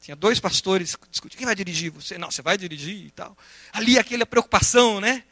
[0.00, 1.92] Tinha dois pastores discutindo, quem vai dirigir?
[1.92, 2.16] Você?
[2.16, 3.36] Não, você vai dirigir e tal.
[3.74, 5.22] Ali aquela preocupação, né?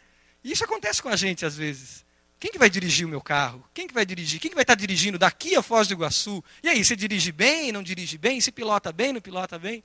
[0.43, 2.05] E isso acontece com a gente às vezes.
[2.41, 3.65] Quem que vai dirigir o meu carro?
[3.75, 4.39] Quem que vai dirigir?
[4.39, 6.43] Quem que vai estar dirigindo daqui a Foz do Iguaçu?
[6.63, 8.41] E aí, você dirige bem, não dirige bem?
[8.41, 9.83] Se pilota bem, não pilota bem?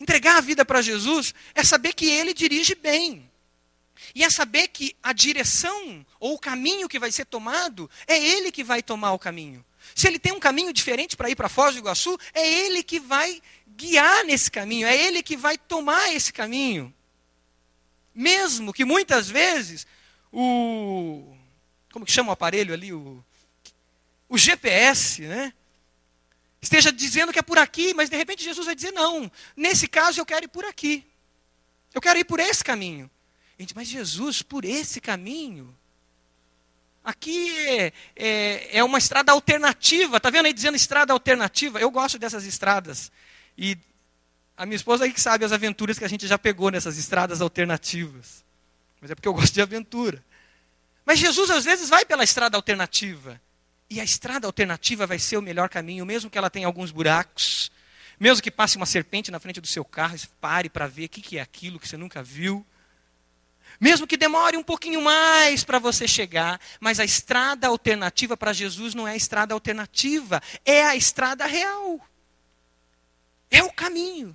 [0.00, 3.30] Entregar a vida para Jesus é saber que Ele dirige bem.
[4.14, 8.50] E é saber que a direção ou o caminho que vai ser tomado é Ele
[8.50, 9.64] que vai tomar o caminho.
[9.94, 12.98] Se Ele tem um caminho diferente para ir para Foz do Iguaçu, é Ele que
[12.98, 13.40] vai
[13.76, 16.92] guiar nesse caminho, é Ele que vai tomar esse caminho.
[18.16, 19.86] Mesmo que muitas vezes
[20.32, 21.36] o.
[21.92, 22.90] Como que chama o aparelho ali?
[22.90, 23.22] O,
[24.26, 25.52] o GPS, né?
[26.62, 30.18] Esteja dizendo que é por aqui, mas de repente Jesus vai dizer: não, nesse caso
[30.18, 31.04] eu quero ir por aqui.
[31.92, 33.10] Eu quero ir por esse caminho.
[33.58, 35.76] Gente, mas Jesus, por esse caminho?
[37.04, 40.16] Aqui é, é, é, uma estrada alternativa.
[40.16, 41.78] Está vendo aí dizendo estrada alternativa?
[41.78, 43.12] Eu gosto dessas estradas.
[43.56, 43.76] E
[44.56, 47.40] a minha esposa aí que sabe as aventuras que a gente já pegou nessas estradas
[47.40, 48.44] alternativas.
[49.00, 50.24] Mas é porque eu gosto de aventura.
[51.04, 53.40] Mas Jesus às vezes vai pela estrada alternativa.
[53.88, 57.70] E a estrada alternativa vai ser o melhor caminho, mesmo que ela tenha alguns buracos.
[58.18, 61.38] Mesmo que passe uma serpente na frente do seu carro, pare para ver o que
[61.38, 62.66] é aquilo que você nunca viu.
[63.78, 68.94] Mesmo que demore um pouquinho mais para você chegar, mas a estrada alternativa para Jesus
[68.94, 72.00] não é a estrada alternativa, é a estrada real.
[73.50, 74.34] É o caminho.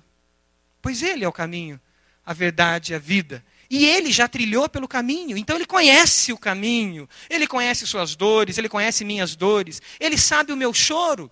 [0.82, 1.80] Pois ele é o caminho,
[2.26, 3.44] a verdade e a vida.
[3.70, 8.58] E ele já trilhou pelo caminho, então ele conhece o caminho, ele conhece suas dores,
[8.58, 11.30] ele conhece minhas dores, ele sabe o meu choro.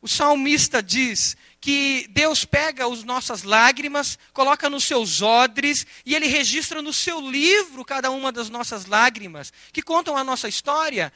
[0.00, 6.26] O salmista diz que Deus pega as nossas lágrimas, coloca nos seus odres e ele
[6.26, 11.12] registra no seu livro cada uma das nossas lágrimas, que contam a nossa história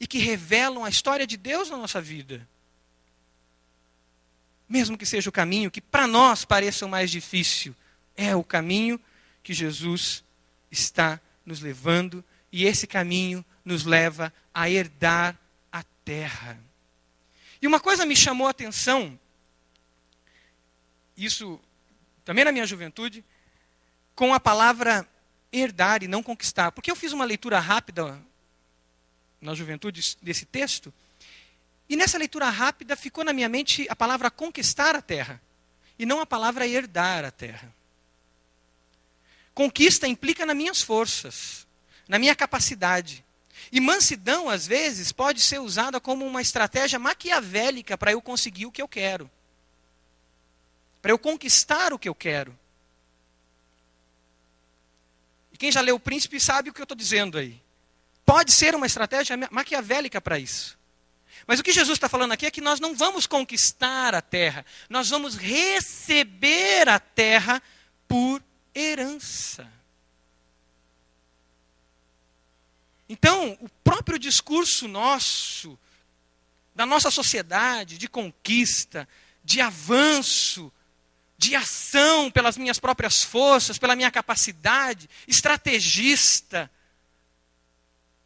[0.00, 2.46] e que revelam a história de Deus na nossa vida.
[4.74, 7.76] Mesmo que seja o caminho que para nós pareça o mais difícil,
[8.16, 9.00] é o caminho
[9.40, 10.24] que Jesus
[10.68, 15.38] está nos levando e esse caminho nos leva a herdar
[15.70, 16.58] a terra.
[17.62, 19.16] E uma coisa me chamou a atenção,
[21.16, 21.60] isso
[22.24, 23.24] também na minha juventude,
[24.16, 25.08] com a palavra
[25.52, 26.72] herdar e não conquistar.
[26.72, 28.20] Porque eu fiz uma leitura rápida
[29.40, 30.92] na juventude desse texto,
[31.94, 35.40] e nessa leitura rápida ficou na minha mente a palavra conquistar a terra,
[35.96, 37.72] e não a palavra herdar a terra.
[39.54, 41.64] Conquista implica nas minhas forças,
[42.08, 43.24] na minha capacidade.
[43.70, 48.72] E mansidão, às vezes, pode ser usada como uma estratégia maquiavélica para eu conseguir o
[48.72, 49.30] que eu quero.
[51.00, 52.58] Para eu conquistar o que eu quero.
[55.52, 57.62] E quem já leu o príncipe sabe o que eu estou dizendo aí.
[58.26, 60.76] Pode ser uma estratégia maquiavélica para isso.
[61.46, 64.64] Mas o que Jesus está falando aqui é que nós não vamos conquistar a terra,
[64.88, 67.62] nós vamos receber a terra
[68.08, 68.42] por
[68.74, 69.70] herança.
[73.08, 75.78] Então, o próprio discurso nosso,
[76.74, 79.06] da nossa sociedade, de conquista,
[79.44, 80.72] de avanço,
[81.36, 86.70] de ação pelas minhas próprias forças, pela minha capacidade, estrategista,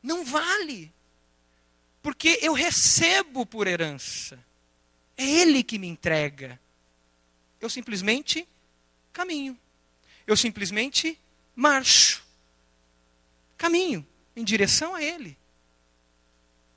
[0.03, 0.93] não vale.
[2.03, 4.39] Porque eu recebo por herança.
[5.17, 6.61] É Ele que me entrega.
[7.61, 8.47] Eu simplesmente
[9.13, 9.59] caminho.
[10.27, 11.19] Eu simplesmente
[11.57, 12.25] marcho.
[13.57, 14.07] Caminho
[14.37, 15.37] em direção a Ele,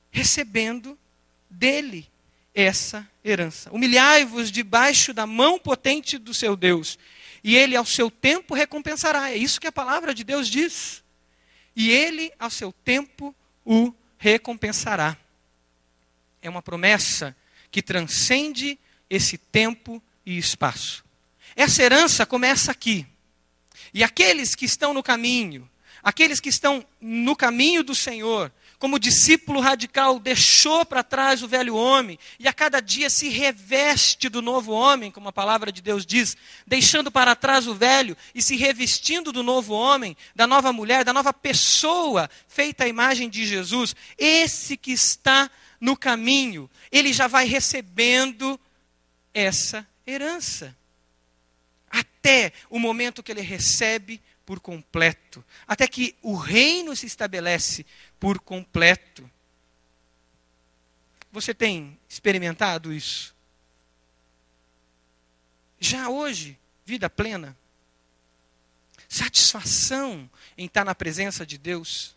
[0.10, 0.98] recebendo
[1.48, 2.10] dele
[2.54, 3.72] essa herança.
[3.72, 6.98] Humilhai-vos debaixo da mão potente do seu Deus,
[7.44, 9.32] e ele ao seu tempo recompensará.
[9.32, 11.04] É isso que a palavra de Deus diz.
[11.76, 13.34] E ele ao seu tempo
[13.66, 15.18] o recompensará.
[16.44, 17.36] É uma promessa
[17.72, 18.78] que transcende
[19.10, 21.04] esse tempo e espaço.
[21.56, 23.08] Essa herança começa aqui.
[23.92, 25.68] E aqueles que estão no caminho,
[26.04, 31.76] Aqueles que estão no caminho do Senhor, como discípulo radical, deixou para trás o velho
[31.76, 36.04] homem e a cada dia se reveste do novo homem, como a palavra de Deus
[36.04, 41.06] diz, deixando para trás o velho e se revestindo do novo homem, da nova mulher,
[41.06, 43.96] da nova pessoa feita à imagem de Jesus.
[44.18, 45.48] Esse que está
[45.80, 48.60] no caminho, ele já vai recebendo
[49.32, 50.76] essa herança.
[51.88, 54.20] Até o momento que ele recebe
[54.52, 57.86] por completo, até que o reino se estabelece
[58.20, 59.32] por completo.
[61.32, 63.34] Você tem experimentado isso?
[65.80, 67.58] Já hoje, vida plena?
[69.08, 72.14] Satisfação em estar na presença de Deus?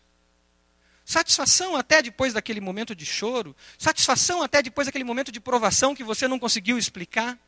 [1.05, 3.55] Satisfação até depois daquele momento de choro?
[3.77, 7.39] Satisfação até depois daquele momento de provação que você não conseguiu explicar?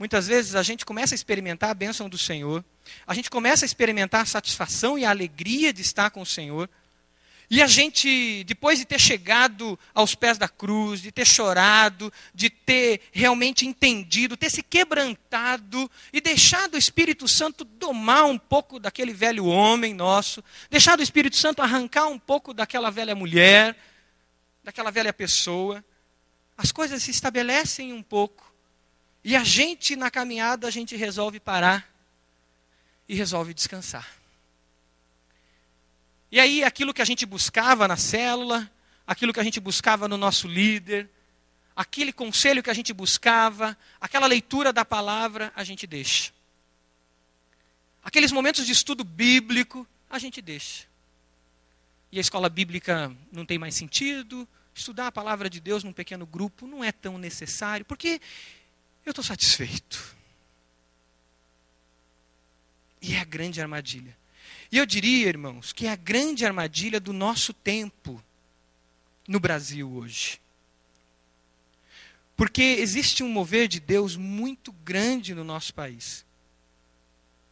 [0.00, 2.64] Muitas vezes a gente começa a experimentar a bênção do Senhor,
[3.06, 6.70] a gente começa a experimentar a satisfação e a alegria de estar com o Senhor,
[7.50, 12.48] e a gente, depois de ter chegado aos pés da cruz, de ter chorado, de
[12.48, 19.12] ter realmente entendido, ter se quebrantado e deixado o Espírito Santo domar um pouco daquele
[19.12, 23.76] velho homem nosso, deixado o Espírito Santo arrancar um pouco daquela velha mulher,
[24.64, 25.84] daquela velha pessoa,
[26.56, 28.49] as coisas se estabelecem um pouco.
[29.22, 31.88] E a gente, na caminhada, a gente resolve parar
[33.08, 34.08] e resolve descansar.
[36.32, 38.70] E aí, aquilo que a gente buscava na célula,
[39.06, 41.10] aquilo que a gente buscava no nosso líder,
[41.74, 46.32] aquele conselho que a gente buscava, aquela leitura da palavra, a gente deixa.
[48.02, 50.86] Aqueles momentos de estudo bíblico, a gente deixa.
[52.12, 56.26] E a escola bíblica não tem mais sentido, estudar a palavra de Deus num pequeno
[56.26, 58.20] grupo não é tão necessário, porque
[59.04, 60.16] eu estou satisfeito.
[63.00, 64.16] E é a grande armadilha.
[64.70, 68.22] E eu diria, irmãos, que é a grande armadilha do nosso tempo
[69.26, 70.40] no Brasil hoje.
[72.36, 76.24] Porque existe um mover de Deus muito grande no nosso país.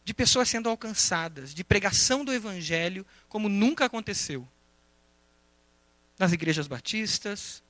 [0.03, 4.47] De pessoas sendo alcançadas, de pregação do Evangelho como nunca aconteceu.
[6.17, 7.61] Nas igrejas batistas,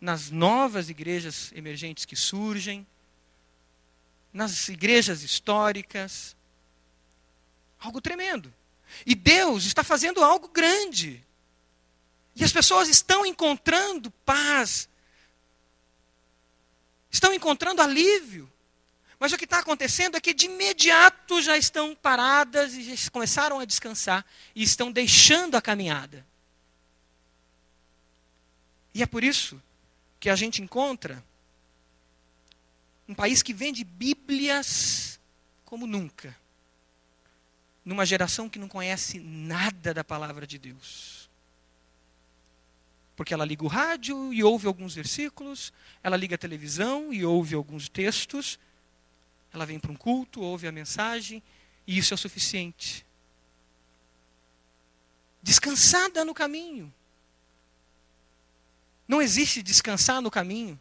[0.00, 2.86] nas novas igrejas emergentes que surgem,
[4.32, 6.36] nas igrejas históricas.
[7.78, 8.52] Algo tremendo.
[9.04, 11.24] E Deus está fazendo algo grande.
[12.34, 14.88] E as pessoas estão encontrando paz,
[17.10, 18.50] estão encontrando alívio.
[19.18, 23.60] Mas o que está acontecendo é que de imediato já estão paradas e já começaram
[23.60, 24.24] a descansar
[24.54, 26.26] e estão deixando a caminhada.
[28.94, 29.62] E é por isso
[30.18, 31.22] que a gente encontra
[33.08, 35.20] um país que vende Bíblias
[35.64, 36.36] como nunca,
[37.84, 41.30] numa geração que não conhece nada da palavra de Deus.
[43.16, 45.72] Porque ela liga o rádio e ouve alguns versículos,
[46.02, 48.58] ela liga a televisão e ouve alguns textos,
[49.52, 51.42] ela vem para um culto, ouve a mensagem,
[51.86, 53.04] e isso é o suficiente.
[55.42, 56.92] Descansada no caminho.
[59.06, 60.80] Não existe descansar no caminho.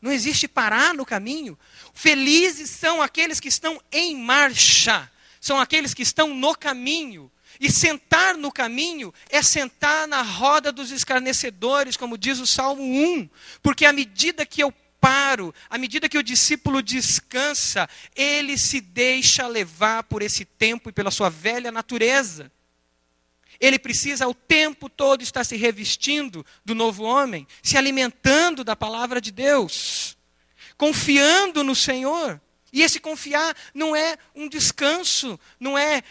[0.00, 1.58] Não existe parar no caminho.
[1.92, 7.30] Felizes são aqueles que estão em marcha, são aqueles que estão no caminho.
[7.60, 13.28] E sentar no caminho é sentar na roda dos escarnecedores, como diz o Salmo 1.
[13.62, 19.46] Porque à medida que eu paro, à medida que o discípulo descansa, ele se deixa
[19.46, 22.50] levar por esse tempo e pela sua velha natureza.
[23.60, 29.20] Ele precisa o tempo todo estar se revestindo do novo homem, se alimentando da palavra
[29.20, 30.16] de Deus,
[30.78, 32.40] confiando no Senhor.
[32.72, 36.02] E esse confiar não é um descanso, não é,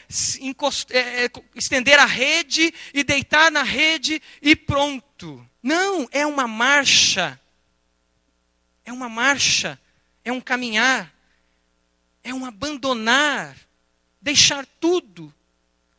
[0.92, 5.44] é, é estender a rede e deitar na rede e pronto.
[5.64, 7.40] Não, é uma marcha.
[8.86, 9.80] É uma marcha,
[10.26, 11.14] é um caminhar,
[12.24, 13.56] é um abandonar,
[14.20, 15.34] deixar tudo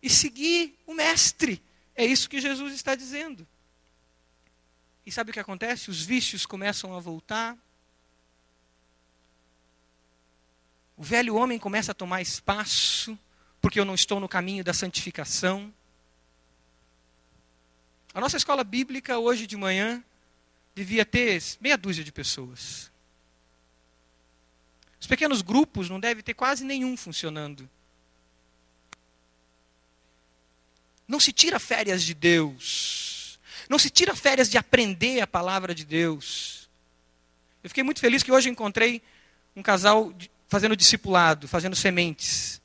[0.03, 1.63] e seguir o Mestre.
[1.95, 3.47] É isso que Jesus está dizendo.
[5.05, 5.91] E sabe o que acontece?
[5.91, 7.57] Os vícios começam a voltar.
[10.97, 13.19] O velho homem começa a tomar espaço,
[13.61, 15.73] porque eu não estou no caminho da santificação.
[18.13, 20.05] A nossa escola bíblica, hoje de manhã,
[20.75, 22.91] devia ter meia dúzia de pessoas.
[25.01, 27.69] Os pequenos grupos não devem ter quase nenhum funcionando.
[31.11, 33.41] Não se tira férias de Deus.
[33.69, 36.71] Não se tira férias de aprender a palavra de Deus.
[37.65, 39.03] Eu fiquei muito feliz que hoje encontrei
[39.57, 40.15] um casal
[40.47, 42.63] fazendo discipulado, fazendo sementes.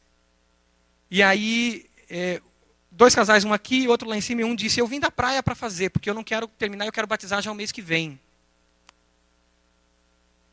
[1.10, 2.40] E aí, é,
[2.92, 5.10] dois casais, um aqui e outro lá em cima, e um disse: Eu vim da
[5.10, 7.82] praia para fazer, porque eu não quero terminar, eu quero batizar já o mês que
[7.82, 8.20] vem.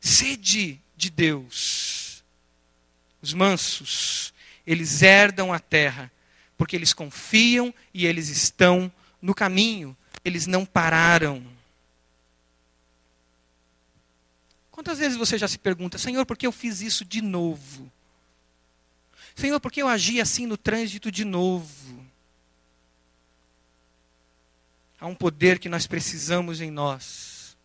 [0.01, 2.23] Sede de Deus.
[3.21, 4.33] Os mansos,
[4.65, 6.11] eles herdam a terra
[6.57, 8.91] porque eles confiam e eles estão
[9.21, 11.45] no caminho, eles não pararam.
[14.71, 17.91] Quantas vezes você já se pergunta, Senhor, por que eu fiz isso de novo?
[19.35, 22.03] Senhor, por que eu agi assim no trânsito de novo?
[24.99, 27.57] Há um poder que nós precisamos em nós.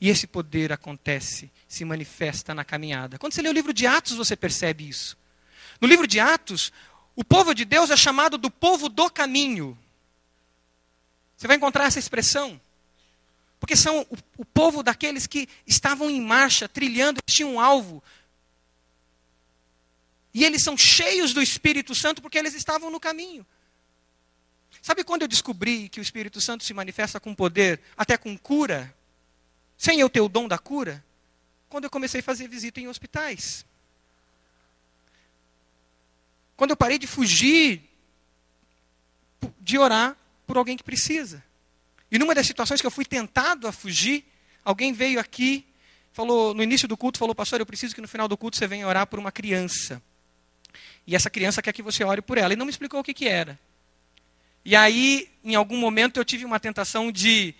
[0.00, 3.18] E esse poder acontece, se manifesta na caminhada.
[3.18, 5.16] Quando você lê o livro de Atos, você percebe isso.
[5.80, 6.72] No livro de Atos,
[7.16, 9.76] o povo de Deus é chamado do povo do caminho.
[11.36, 12.60] Você vai encontrar essa expressão.
[13.58, 18.02] Porque são o, o povo daqueles que estavam em marcha, trilhando, tinham um alvo.
[20.32, 23.44] E eles são cheios do Espírito Santo porque eles estavam no caminho.
[24.82, 28.94] Sabe quando eu descobri que o Espírito Santo se manifesta com poder, até com cura,
[29.76, 31.04] sem eu ter o dom da cura?
[31.68, 33.65] Quando eu comecei a fazer visita em hospitais.
[36.56, 37.82] Quando eu parei de fugir
[39.60, 41.42] de orar por alguém que precisa.
[42.10, 44.24] E numa das situações que eu fui tentado a fugir,
[44.64, 45.66] alguém veio aqui,
[46.12, 48.66] falou no início do culto, falou, pastor, eu preciso que no final do culto você
[48.66, 50.00] venha orar por uma criança.
[51.06, 52.52] E essa criança quer que você ore por ela.
[52.52, 53.58] E não me explicou o que, que era.
[54.64, 57.54] E aí, em algum momento, eu tive uma tentação de,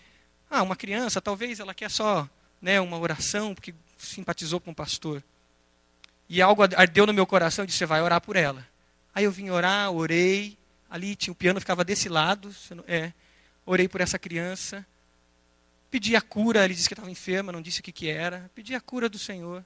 [0.50, 2.28] ah, uma criança, talvez ela quer só
[2.60, 5.22] né, uma oração, porque simpatizou com o pastor.
[6.28, 8.66] E algo ardeu no meu coração e disse, você vai orar por ela.
[9.16, 10.58] Aí eu vim orar, orei.
[10.90, 12.54] Ali tinha o piano ficava desse lado.
[12.86, 13.14] É,
[13.64, 14.86] orei por essa criança.
[15.90, 18.50] Pedi a cura, ele disse que estava enferma, não disse o que, que era.
[18.54, 19.64] Pedi a cura do Senhor.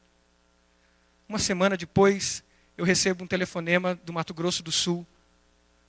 [1.29, 2.45] Uma semana depois,
[2.79, 5.05] eu recebo um telefonema do Mato Grosso do Sul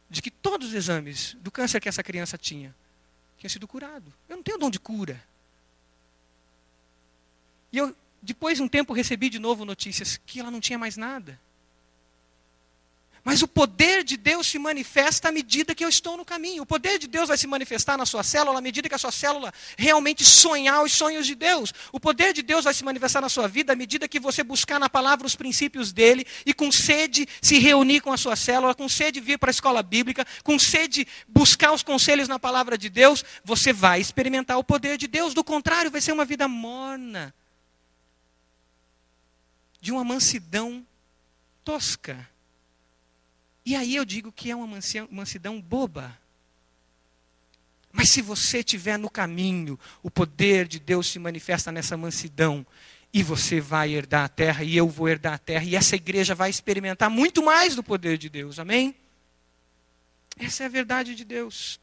[0.10, 2.74] de que todos os exames do câncer que essa criança tinha
[3.38, 4.12] tinha sido curado.
[4.28, 5.24] Eu não tenho dom de cura.
[7.72, 10.98] E eu, depois de um tempo, recebi de novo notícias que ela não tinha mais
[10.98, 11.40] nada.
[13.24, 16.64] Mas o poder de Deus se manifesta à medida que eu estou no caminho.
[16.64, 19.12] O poder de Deus vai se manifestar na sua célula à medida que a sua
[19.12, 21.72] célula realmente sonhar os sonhos de Deus.
[21.92, 24.80] O poder de Deus vai se manifestar na sua vida à medida que você buscar
[24.80, 28.90] na palavra os princípios dele e com sede se reunir com a sua célula, com
[28.90, 33.24] sede vir para a escola bíblica, com sede buscar os conselhos na palavra de Deus,
[33.44, 35.36] você vai experimentar o poder de Deus.
[35.36, 37.32] Do contrário, vai ser uma vida morna.
[39.80, 40.84] De uma mansidão
[41.64, 42.32] tosca
[43.66, 46.18] e aí eu digo que é uma mansidão boba.
[47.92, 52.66] Mas se você estiver no caminho, o poder de Deus se manifesta nessa mansidão.
[53.14, 56.34] E você vai herdar a terra, e eu vou herdar a terra, e essa igreja
[56.34, 58.58] vai experimentar muito mais do poder de Deus.
[58.58, 58.96] Amém?
[60.38, 61.78] Essa é a verdade de Deus.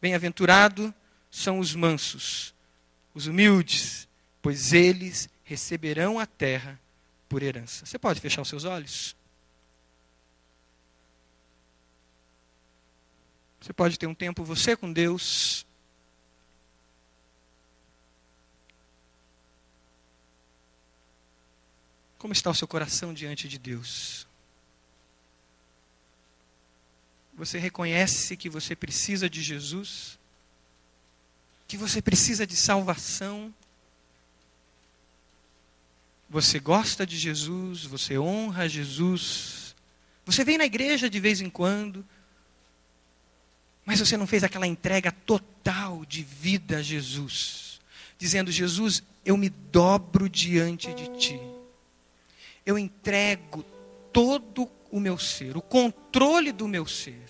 [0.00, 0.94] Bem-aventurado
[1.30, 2.54] são os mansos,
[3.14, 4.06] os humildes,
[4.42, 6.78] pois eles receberão a terra
[7.26, 7.86] por herança.
[7.86, 9.16] Você pode fechar os seus olhos?
[13.64, 15.64] Você pode ter um tempo você com Deus.
[22.18, 24.26] Como está o seu coração diante de Deus?
[27.32, 30.18] Você reconhece que você precisa de Jesus?
[31.66, 33.52] Que você precisa de salvação?
[36.28, 37.86] Você gosta de Jesus?
[37.86, 39.74] Você honra Jesus?
[40.26, 42.04] Você vem na igreja de vez em quando?
[43.84, 47.80] Mas você não fez aquela entrega total de vida a Jesus,
[48.18, 51.40] dizendo: Jesus, eu me dobro diante de ti.
[52.64, 53.62] Eu entrego
[54.12, 57.22] todo o meu ser, o controle do meu ser.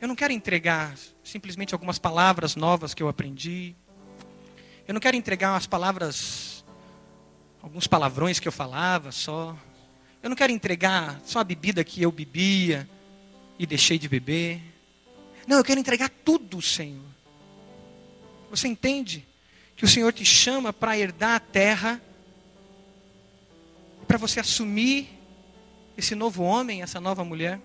[0.00, 3.74] Eu não quero entregar simplesmente algumas palavras novas que eu aprendi.
[4.86, 6.64] Eu não quero entregar as palavras,
[7.62, 9.56] alguns palavrões que eu falava só.
[10.22, 12.88] Eu não quero entregar só a bebida que eu bebia
[13.62, 14.60] e deixei de beber.
[15.46, 17.00] Não, eu quero entregar tudo, Senhor.
[18.50, 19.24] Você entende
[19.76, 22.02] que o Senhor te chama para herdar a terra,
[24.08, 25.08] para você assumir
[25.96, 27.60] esse novo homem, essa nova mulher?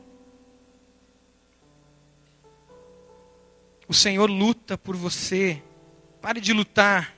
[3.88, 5.64] O Senhor luta por você.
[6.22, 7.16] Pare de lutar.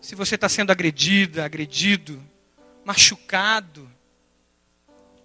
[0.00, 2.22] Se você está sendo agredida, agredido,
[2.84, 3.90] machucado,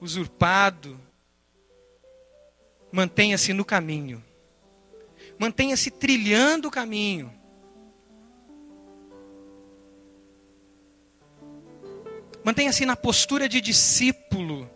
[0.01, 0.99] usurpado,
[2.95, 4.23] mantenha-se no caminho.
[5.37, 7.29] Mantenha-se trilhando o caminho.
[12.41, 14.69] Mantenha-se na postura de discípulo.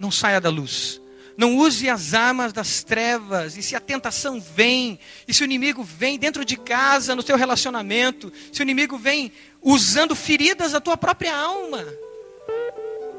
[0.00, 1.00] Não saia da luz.
[1.36, 3.56] Não use as armas das trevas.
[3.56, 4.98] E se a tentação vem,
[5.28, 9.30] e se o inimigo vem dentro de casa, no teu relacionamento, se o inimigo vem
[9.62, 11.86] usando feridas da tua própria alma,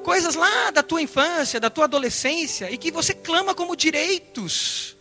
[0.04, 4.96] coisas lá da tua infância, da tua adolescência, e que você clama como direitos.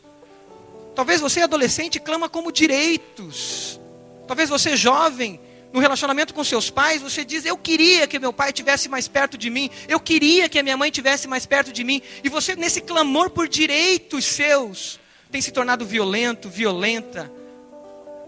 [0.95, 3.81] Talvez você, adolescente, clama como direitos.
[4.27, 5.41] Talvez você, jovem,
[5.73, 9.39] no relacionamento com seus pais, você diz: Eu queria que meu pai estivesse mais perto
[9.39, 12.03] de mim, eu queria que a minha mãe estivesse mais perto de mim.
[12.23, 14.99] E você, nesse clamor por direitos seus,
[15.31, 17.31] tem se tornado violento, violenta.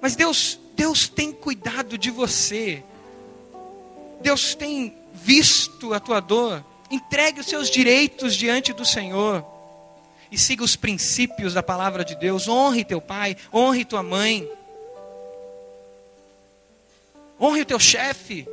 [0.01, 2.83] Mas Deus, Deus tem cuidado de você.
[4.21, 9.45] Deus tem visto a tua dor, entregue os seus direitos diante do Senhor
[10.31, 12.49] e siga os princípios da palavra de Deus.
[12.49, 14.49] Honre teu pai, honre tua mãe,
[17.39, 18.49] honre o teu chefe,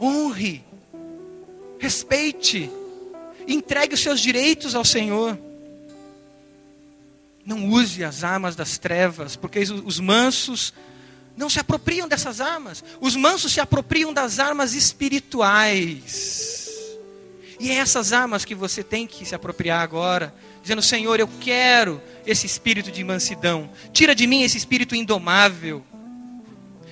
[0.00, 0.62] honre,
[1.78, 2.70] respeite,
[3.48, 5.36] entregue os seus direitos ao Senhor.
[7.44, 10.72] Não use as armas das trevas, porque os mansos
[11.36, 12.84] não se apropriam dessas armas.
[13.00, 16.52] Os mansos se apropriam das armas espirituais.
[17.58, 22.02] E é essas armas que você tem que se apropriar agora, dizendo: Senhor, eu quero
[22.26, 23.70] esse espírito de mansidão.
[23.92, 25.84] Tira de mim esse espírito indomável.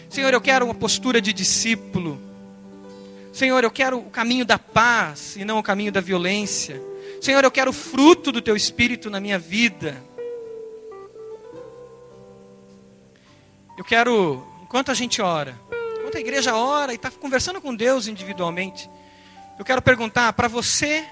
[0.09, 2.21] Senhor, eu quero uma postura de discípulo.
[3.33, 6.81] Senhor, eu quero o caminho da paz e não o caminho da violência.
[7.21, 10.03] Senhor, eu quero o fruto do teu espírito na minha vida.
[13.81, 15.59] Eu quero, enquanto a gente ora,
[16.01, 18.91] enquanto a igreja ora e está conversando com Deus individualmente,
[19.59, 21.03] eu quero perguntar para você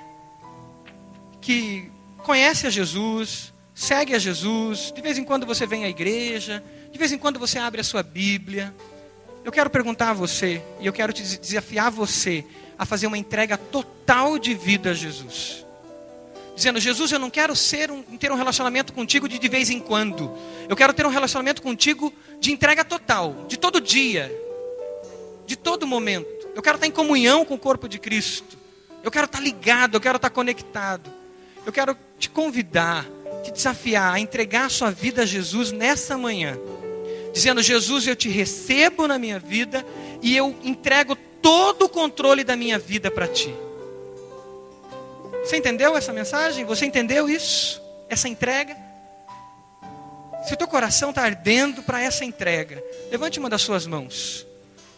[1.40, 6.62] que conhece a Jesus, segue a Jesus, de vez em quando você vem à igreja,
[6.92, 8.74] de vez em quando você abre a sua Bíblia.
[9.46, 12.44] Eu quero perguntar a você, e eu quero te desafiar você
[12.78, 15.64] a fazer uma entrega total de vida a Jesus
[16.58, 19.80] dizendo: Jesus, eu não quero ser um, ter um relacionamento contigo de de vez em
[19.80, 20.30] quando.
[20.68, 24.30] Eu quero ter um relacionamento contigo de entrega total, de todo dia.
[25.46, 26.46] de todo momento.
[26.54, 28.58] Eu quero estar em comunhão com o corpo de Cristo.
[29.02, 31.10] Eu quero estar ligado, eu quero estar conectado.
[31.64, 33.06] Eu quero te convidar,
[33.42, 36.58] te desafiar a entregar a sua vida a Jesus nessa manhã.
[37.32, 39.86] Dizendo: Jesus, eu te recebo na minha vida
[40.20, 43.54] e eu entrego todo o controle da minha vida para ti.
[45.48, 46.66] Você entendeu essa mensagem?
[46.66, 47.80] Você entendeu isso?
[48.06, 48.76] Essa entrega?
[50.46, 54.46] Se o teu coração está ardendo para essa entrega, levante uma das suas mãos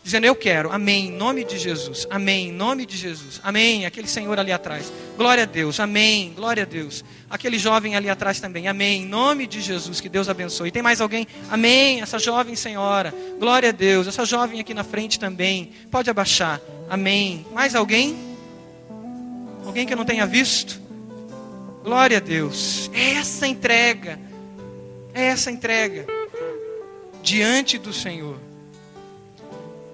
[0.03, 3.87] dizendo: Eu quero, amém, em nome de Jesus, amém, em nome de Jesus, amém.
[3.87, 7.05] Aquele senhor ali atrás, glória a Deus, amém, glória a Deus.
[7.31, 10.73] Aquele jovem ali atrás também, amém, em nome de Jesus, que Deus abençoe.
[10.73, 11.29] Tem mais alguém?
[11.49, 14.09] Amém, essa jovem senhora, glória a Deus.
[14.09, 17.47] Essa jovem aqui na frente também, pode abaixar, amém.
[17.53, 18.30] Mais alguém?
[19.65, 20.81] Alguém que eu não tenha visto?
[21.83, 24.19] Glória a Deus, é essa entrega,
[25.15, 26.07] é essa entrega
[27.23, 28.37] diante do Senhor.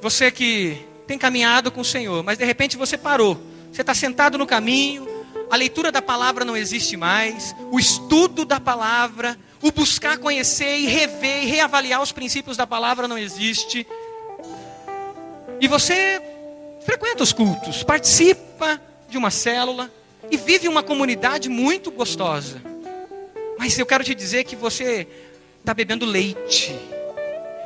[0.01, 3.41] Você que tem caminhado com o Senhor, mas de repente você parou.
[3.73, 5.07] Você está sentado no caminho,
[5.51, 10.87] a leitura da palavra não existe mais, o estudo da palavra, o buscar conhecer e
[10.87, 13.87] rever e reavaliar os princípios da palavra não existe.
[15.61, 16.21] E você
[16.85, 19.91] frequenta os cultos, participa de uma célula
[20.31, 22.61] e vive uma comunidade muito gostosa.
[23.59, 25.07] Mas eu quero te dizer que você
[25.61, 26.75] está bebendo leite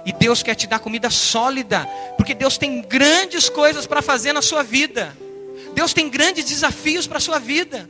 [0.04, 1.86] e Deus quer te dar comida sólida,
[2.16, 5.16] porque Deus tem grandes coisas para fazer na sua vida.
[5.74, 7.88] Deus tem grandes desafios para a sua vida.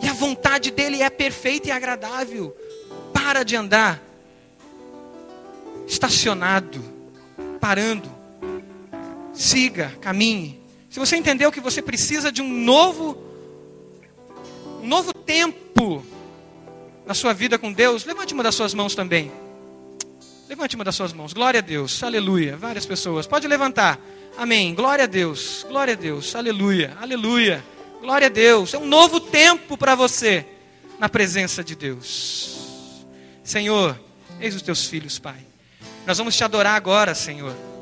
[0.00, 2.56] E a vontade dele é perfeita e agradável.
[3.12, 4.02] Para de andar
[5.86, 6.82] estacionado,
[7.60, 8.10] parando.
[9.32, 10.63] Siga, caminhe.
[10.94, 13.20] Se você entendeu que você precisa de um novo
[14.80, 16.06] um novo tempo
[17.04, 19.32] na sua vida com Deus, levante uma das suas mãos também.
[20.48, 21.32] Levante uma das suas mãos.
[21.32, 22.00] Glória a Deus.
[22.00, 22.56] Aleluia.
[22.56, 23.26] Várias pessoas.
[23.26, 23.98] Pode levantar.
[24.38, 24.72] Amém.
[24.72, 25.66] Glória a Deus.
[25.68, 26.32] Glória a Deus.
[26.36, 26.96] Aleluia.
[27.00, 27.64] Aleluia.
[28.00, 28.72] Glória a Deus.
[28.72, 30.46] É um novo tempo para você
[31.00, 33.04] na presença de Deus.
[33.42, 33.98] Senhor,
[34.40, 35.44] eis os teus filhos, Pai.
[36.06, 37.73] Nós vamos te adorar agora, Senhor.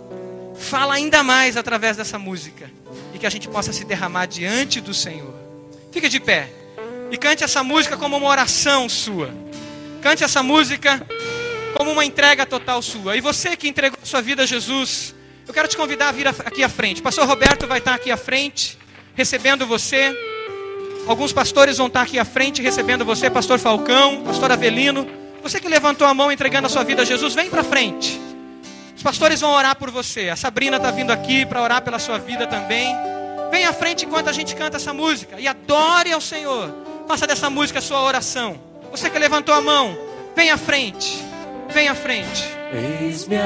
[0.62, 2.70] Fala ainda mais através dessa música
[3.12, 5.34] e que a gente possa se derramar diante do Senhor.
[5.90, 6.48] Fique de pé
[7.10, 9.30] e cante essa música como uma oração sua.
[10.00, 11.04] Cante essa música
[11.76, 13.16] como uma entrega total sua.
[13.16, 15.14] E você que entregou sua vida a Jesus,
[15.46, 17.02] eu quero te convidar a vir aqui à frente.
[17.02, 18.78] Pastor Roberto vai estar aqui à frente,
[19.14, 20.16] recebendo você.
[21.06, 25.06] Alguns pastores vão estar aqui à frente, recebendo você, Pastor Falcão, Pastor Avelino.
[25.42, 28.31] Você que levantou a mão entregando a sua vida a Jesus, vem para frente.
[29.02, 30.28] Os pastores vão orar por você.
[30.28, 32.94] A Sabrina está vindo aqui para orar pela sua vida também.
[33.50, 36.72] Vem à frente enquanto a gente canta essa música e adore ao Senhor.
[37.08, 38.60] Faça dessa música a sua oração.
[38.92, 39.98] Você que levantou a mão,
[40.36, 41.20] vem à frente.
[41.70, 42.48] Vem à frente.
[42.72, 43.38] Eis-me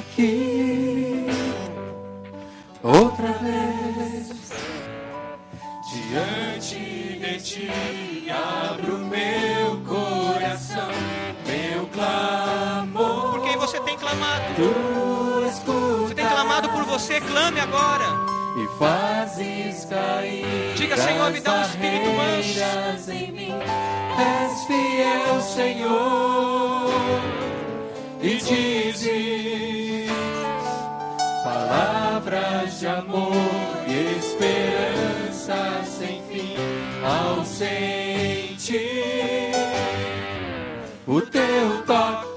[0.00, 1.26] aqui
[2.82, 4.32] outra vez
[5.92, 7.70] diante de ti.
[8.32, 8.91] Abro
[14.54, 18.04] Você tem clamado por você, clame agora.
[18.54, 20.74] e fazes cair.
[20.76, 23.10] Diga, Senhor, me dá um espírito manso.
[23.10, 23.52] em mim.
[24.18, 26.90] És fiel, Senhor,
[28.20, 30.10] e dizes
[31.42, 33.32] palavras de amor
[33.86, 36.54] e esperança sem fim
[37.02, 38.82] ao sentir
[41.06, 42.31] o teu toque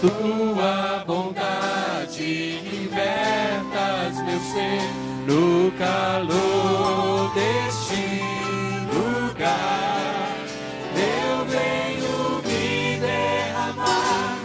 [0.00, 4.80] tua bondade libertas meu ser
[5.26, 8.22] no calor deste
[8.94, 10.36] lugar.
[10.96, 14.38] Eu venho me derramar,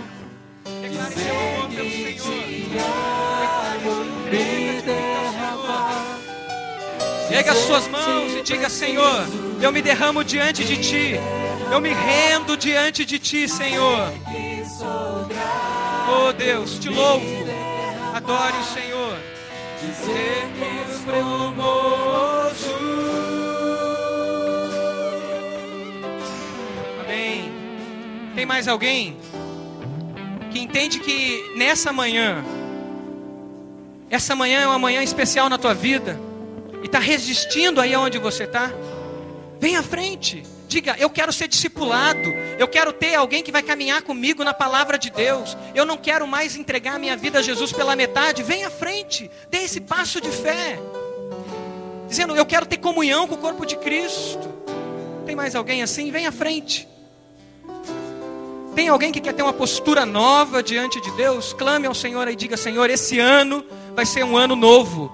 [1.14, 1.90] seu amor pelo
[2.20, 2.86] Senhor.
[4.30, 6.20] me derramar.
[7.32, 9.26] Erga as suas mãos e diga: Senhor,
[9.66, 11.20] eu me derramo diante de ti.
[11.72, 14.14] Eu me rendo diante de ti, Senhor.
[16.08, 17.26] Oh Deus, te louvo.
[18.14, 19.18] Adore o Senhor.
[20.06, 22.76] Sermos formoso.
[27.04, 27.52] Amém.
[28.36, 29.18] Tem mais alguém
[30.52, 32.46] que entende que nessa manhã,
[34.12, 36.20] essa manhã é uma manhã especial na tua vida
[36.84, 38.72] e está resistindo aí onde você está?
[39.60, 40.44] Vem à frente.
[40.68, 42.30] Diga, eu quero ser discipulado.
[42.58, 45.56] Eu quero ter alguém que vai caminhar comigo na palavra de Deus.
[45.74, 48.44] Eu não quero mais entregar minha vida a Jesus pela metade.
[48.44, 49.30] Vem à frente.
[49.50, 50.80] Dê esse passo de fé.
[52.08, 54.48] Dizendo, eu quero ter comunhão com o corpo de Cristo.
[55.26, 56.12] Tem mais alguém assim?
[56.12, 56.88] Vem à frente.
[58.76, 61.54] Tem alguém que quer ter uma postura nova diante de Deus?
[61.54, 65.10] Clame ao Senhor e diga: Senhor, esse ano vai ser um ano novo,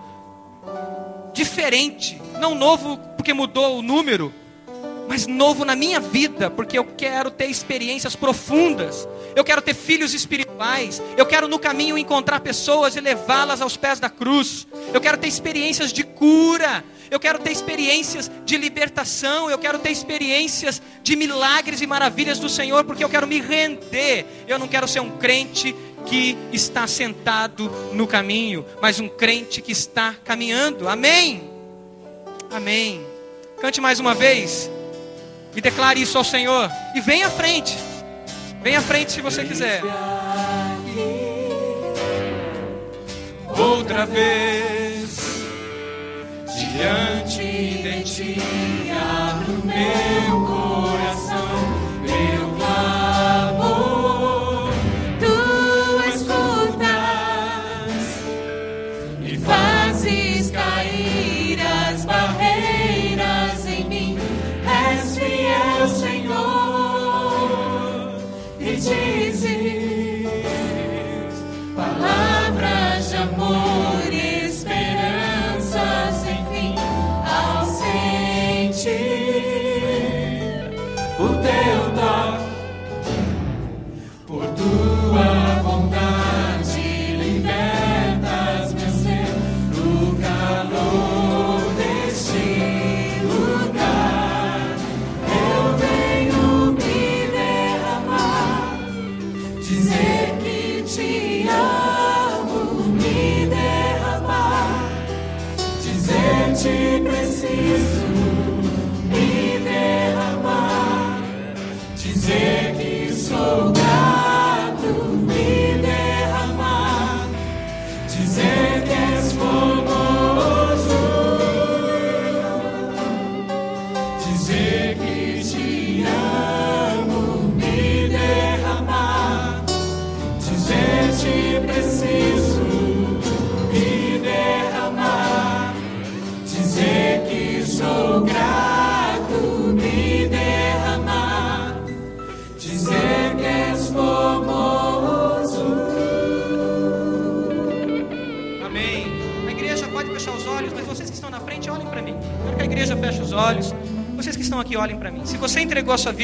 [1.31, 4.33] diferente, não novo porque mudou o número,
[5.07, 10.15] mas novo na minha vida, porque eu quero ter experiências profundas, eu quero ter filhos
[10.15, 15.19] espirituais, eu quero no caminho encontrar pessoas e levá-las aos pés da cruz, eu quero
[15.19, 21.15] ter experiências de cura, eu quero ter experiências de libertação, eu quero ter experiências de
[21.15, 25.11] milagres e maravilhas do Senhor, porque eu quero me render, eu não quero ser um
[25.19, 25.75] crente
[26.07, 31.51] que está sentado no caminho, mas um crente que está caminhando, amém?
[32.51, 33.10] Amém.
[33.61, 34.71] Cante mais uma vez.
[35.55, 36.69] E declare isso ao Senhor.
[36.95, 37.77] E vem à frente.
[38.63, 39.81] Vem à frente se você quiser.
[43.55, 45.45] Outra vez,
[46.47, 48.41] diante de ti,
[48.89, 51.80] abro meu coração,
[81.21, 81.80] O teu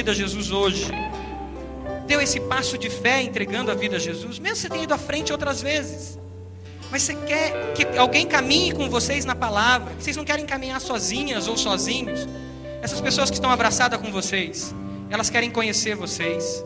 [0.08, 0.86] vida a Jesus hoje,
[2.05, 4.97] deu esse passo de fé entregando a vida a Jesus, mesmo você tenha ido à
[4.97, 6.18] frente outras vezes,
[6.89, 11.49] mas você quer que alguém caminhe com vocês na palavra, vocês não querem caminhar sozinhas
[11.49, 12.26] ou sozinhos.
[12.82, 14.74] Essas pessoas que estão abraçadas com vocês,
[15.10, 16.64] elas querem conhecer vocês,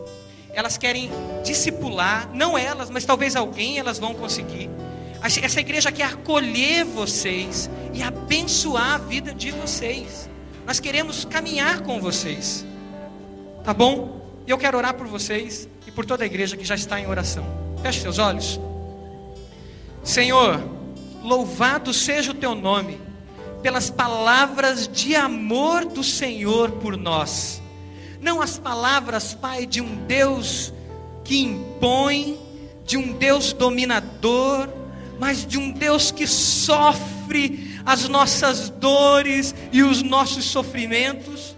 [0.52, 1.10] elas querem
[1.42, 4.70] discipular, não elas, mas talvez alguém elas vão conseguir.
[5.20, 10.30] Essa igreja quer acolher vocês e abençoar a vida de vocês.
[10.64, 12.64] Nós queremos caminhar com vocês,
[13.64, 14.42] tá bom?
[14.46, 17.06] E eu quero orar por vocês e por toda a igreja que já está em
[17.06, 17.44] oração.
[17.82, 18.60] Feche seus olhos.
[20.02, 20.60] Senhor,
[21.22, 23.00] louvado seja o teu nome
[23.62, 27.62] pelas palavras de amor do Senhor por nós.
[28.20, 30.72] Não as palavras, Pai, de um Deus
[31.24, 32.38] que impõe,
[32.84, 34.68] de um Deus dominador,
[35.18, 41.51] mas de um Deus que sofre as nossas dores e os nossos sofrimentos.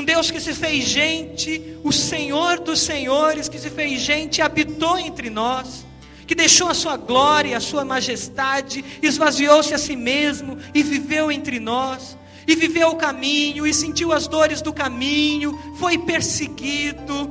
[0.00, 4.98] Um Deus que se fez gente, o Senhor dos Senhores, que se fez gente habitou
[4.98, 5.84] entre nós,
[6.26, 11.60] que deixou a sua glória, a sua majestade, esvaziou-se a si mesmo e viveu entre
[11.60, 17.30] nós, e viveu o caminho, e sentiu as dores do caminho, foi perseguido,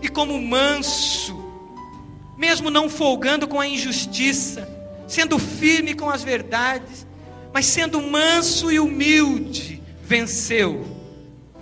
[0.00, 1.36] e como manso,
[2.38, 4.68] mesmo não folgando com a injustiça,
[5.08, 7.04] sendo firme com as verdades,
[7.52, 10.93] mas sendo manso e humilde, venceu.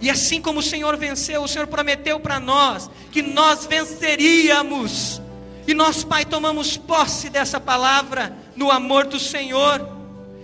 [0.03, 5.23] E assim como o Senhor venceu, o Senhor prometeu para nós que nós venceríamos.
[5.65, 9.89] E nós, Pai, tomamos posse dessa palavra no amor do Senhor.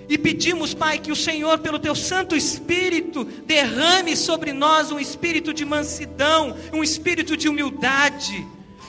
[0.08, 5.52] E pedimos, Pai, que o Senhor, pelo Teu Santo Espírito, derrame sobre nós um espírito
[5.52, 8.46] de mansidão, um espírito de humildade,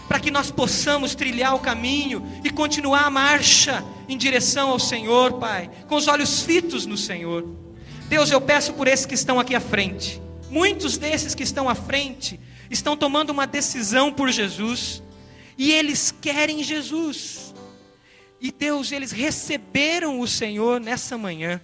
[0.07, 5.33] para que nós possamos trilhar o caminho e continuar a marcha em direção ao Senhor,
[5.39, 7.43] Pai, com os olhos fitos no Senhor.
[8.07, 10.28] Deus, eu peço por esses que estão aqui à frente.
[10.49, 12.39] Muitos desses que estão à frente
[12.69, 15.01] estão tomando uma decisão por Jesus
[15.57, 17.53] e eles querem Jesus.
[18.41, 21.59] E Deus, eles receberam o Senhor nessa manhã.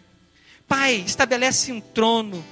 [0.68, 2.44] Pai, estabelece um trono,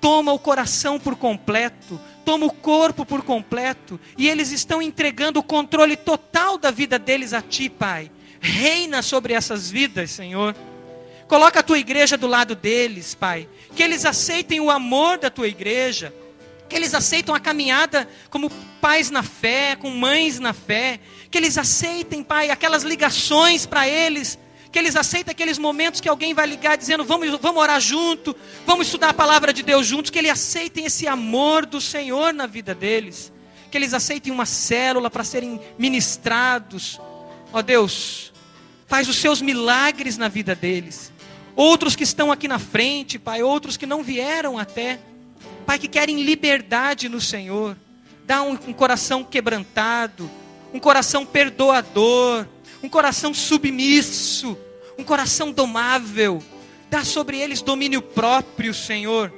[0.00, 5.42] toma o coração por completo, toma o corpo por completo, e eles estão entregando o
[5.42, 8.10] controle total da vida deles a Ti, Pai.
[8.40, 10.54] Reina sobre essas vidas, Senhor.
[11.30, 13.48] Coloca a tua igreja do lado deles, Pai.
[13.76, 16.12] Que eles aceitem o amor da tua igreja.
[16.68, 18.50] Que eles aceitem a caminhada como
[18.80, 20.98] pais na fé, com mães na fé.
[21.30, 24.40] Que eles aceitem, Pai, aquelas ligações para eles.
[24.72, 28.34] Que eles aceitem aqueles momentos que alguém vai ligar dizendo: vamos, vamos orar junto,
[28.66, 30.10] vamos estudar a palavra de Deus juntos.
[30.10, 33.32] Que eles aceitem esse amor do Senhor na vida deles.
[33.70, 37.00] Que eles aceitem uma célula para serem ministrados.
[37.52, 38.32] Ó Deus,
[38.88, 41.09] faz os seus milagres na vida deles
[41.60, 44.98] outros que estão aqui na frente, Pai, outros que não vieram até,
[45.66, 47.76] Pai, que querem liberdade no Senhor,
[48.24, 50.30] dá um, um coração quebrantado,
[50.72, 52.46] um coração perdoador,
[52.82, 54.56] um coração submisso,
[54.96, 56.42] um coração domável,
[56.88, 59.30] dá sobre eles domínio próprio, Senhor,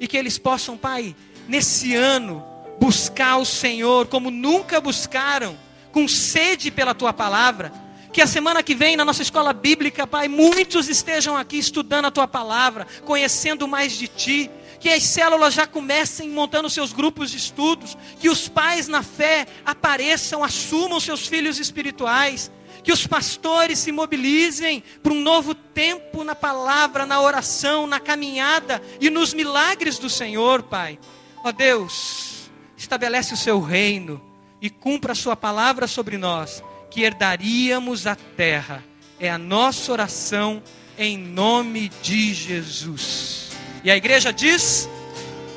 [0.00, 1.14] e que eles possam, Pai,
[1.46, 2.44] nesse ano,
[2.80, 5.56] buscar o Senhor como nunca buscaram,
[5.92, 7.72] com sede pela tua palavra
[8.12, 12.10] que a semana que vem, na nossa escola bíblica, Pai, muitos estejam aqui estudando a
[12.10, 14.50] tua palavra, conhecendo mais de ti.
[14.78, 17.96] Que as células já comecem montando seus grupos de estudos.
[18.20, 22.50] Que os pais na fé apareçam, assumam seus filhos espirituais.
[22.84, 28.82] Que os pastores se mobilizem para um novo tempo na palavra, na oração, na caminhada
[29.00, 30.98] e nos milagres do Senhor, Pai.
[31.42, 34.20] Ó Deus, estabelece o seu reino
[34.60, 36.62] e cumpra a sua palavra sobre nós
[36.92, 38.84] que herdaríamos a terra.
[39.18, 40.62] É a nossa oração
[40.98, 43.50] em nome de Jesus.
[43.82, 44.88] E a igreja diz: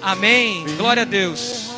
[0.01, 0.63] Amém.
[0.77, 1.74] Glória a Deus.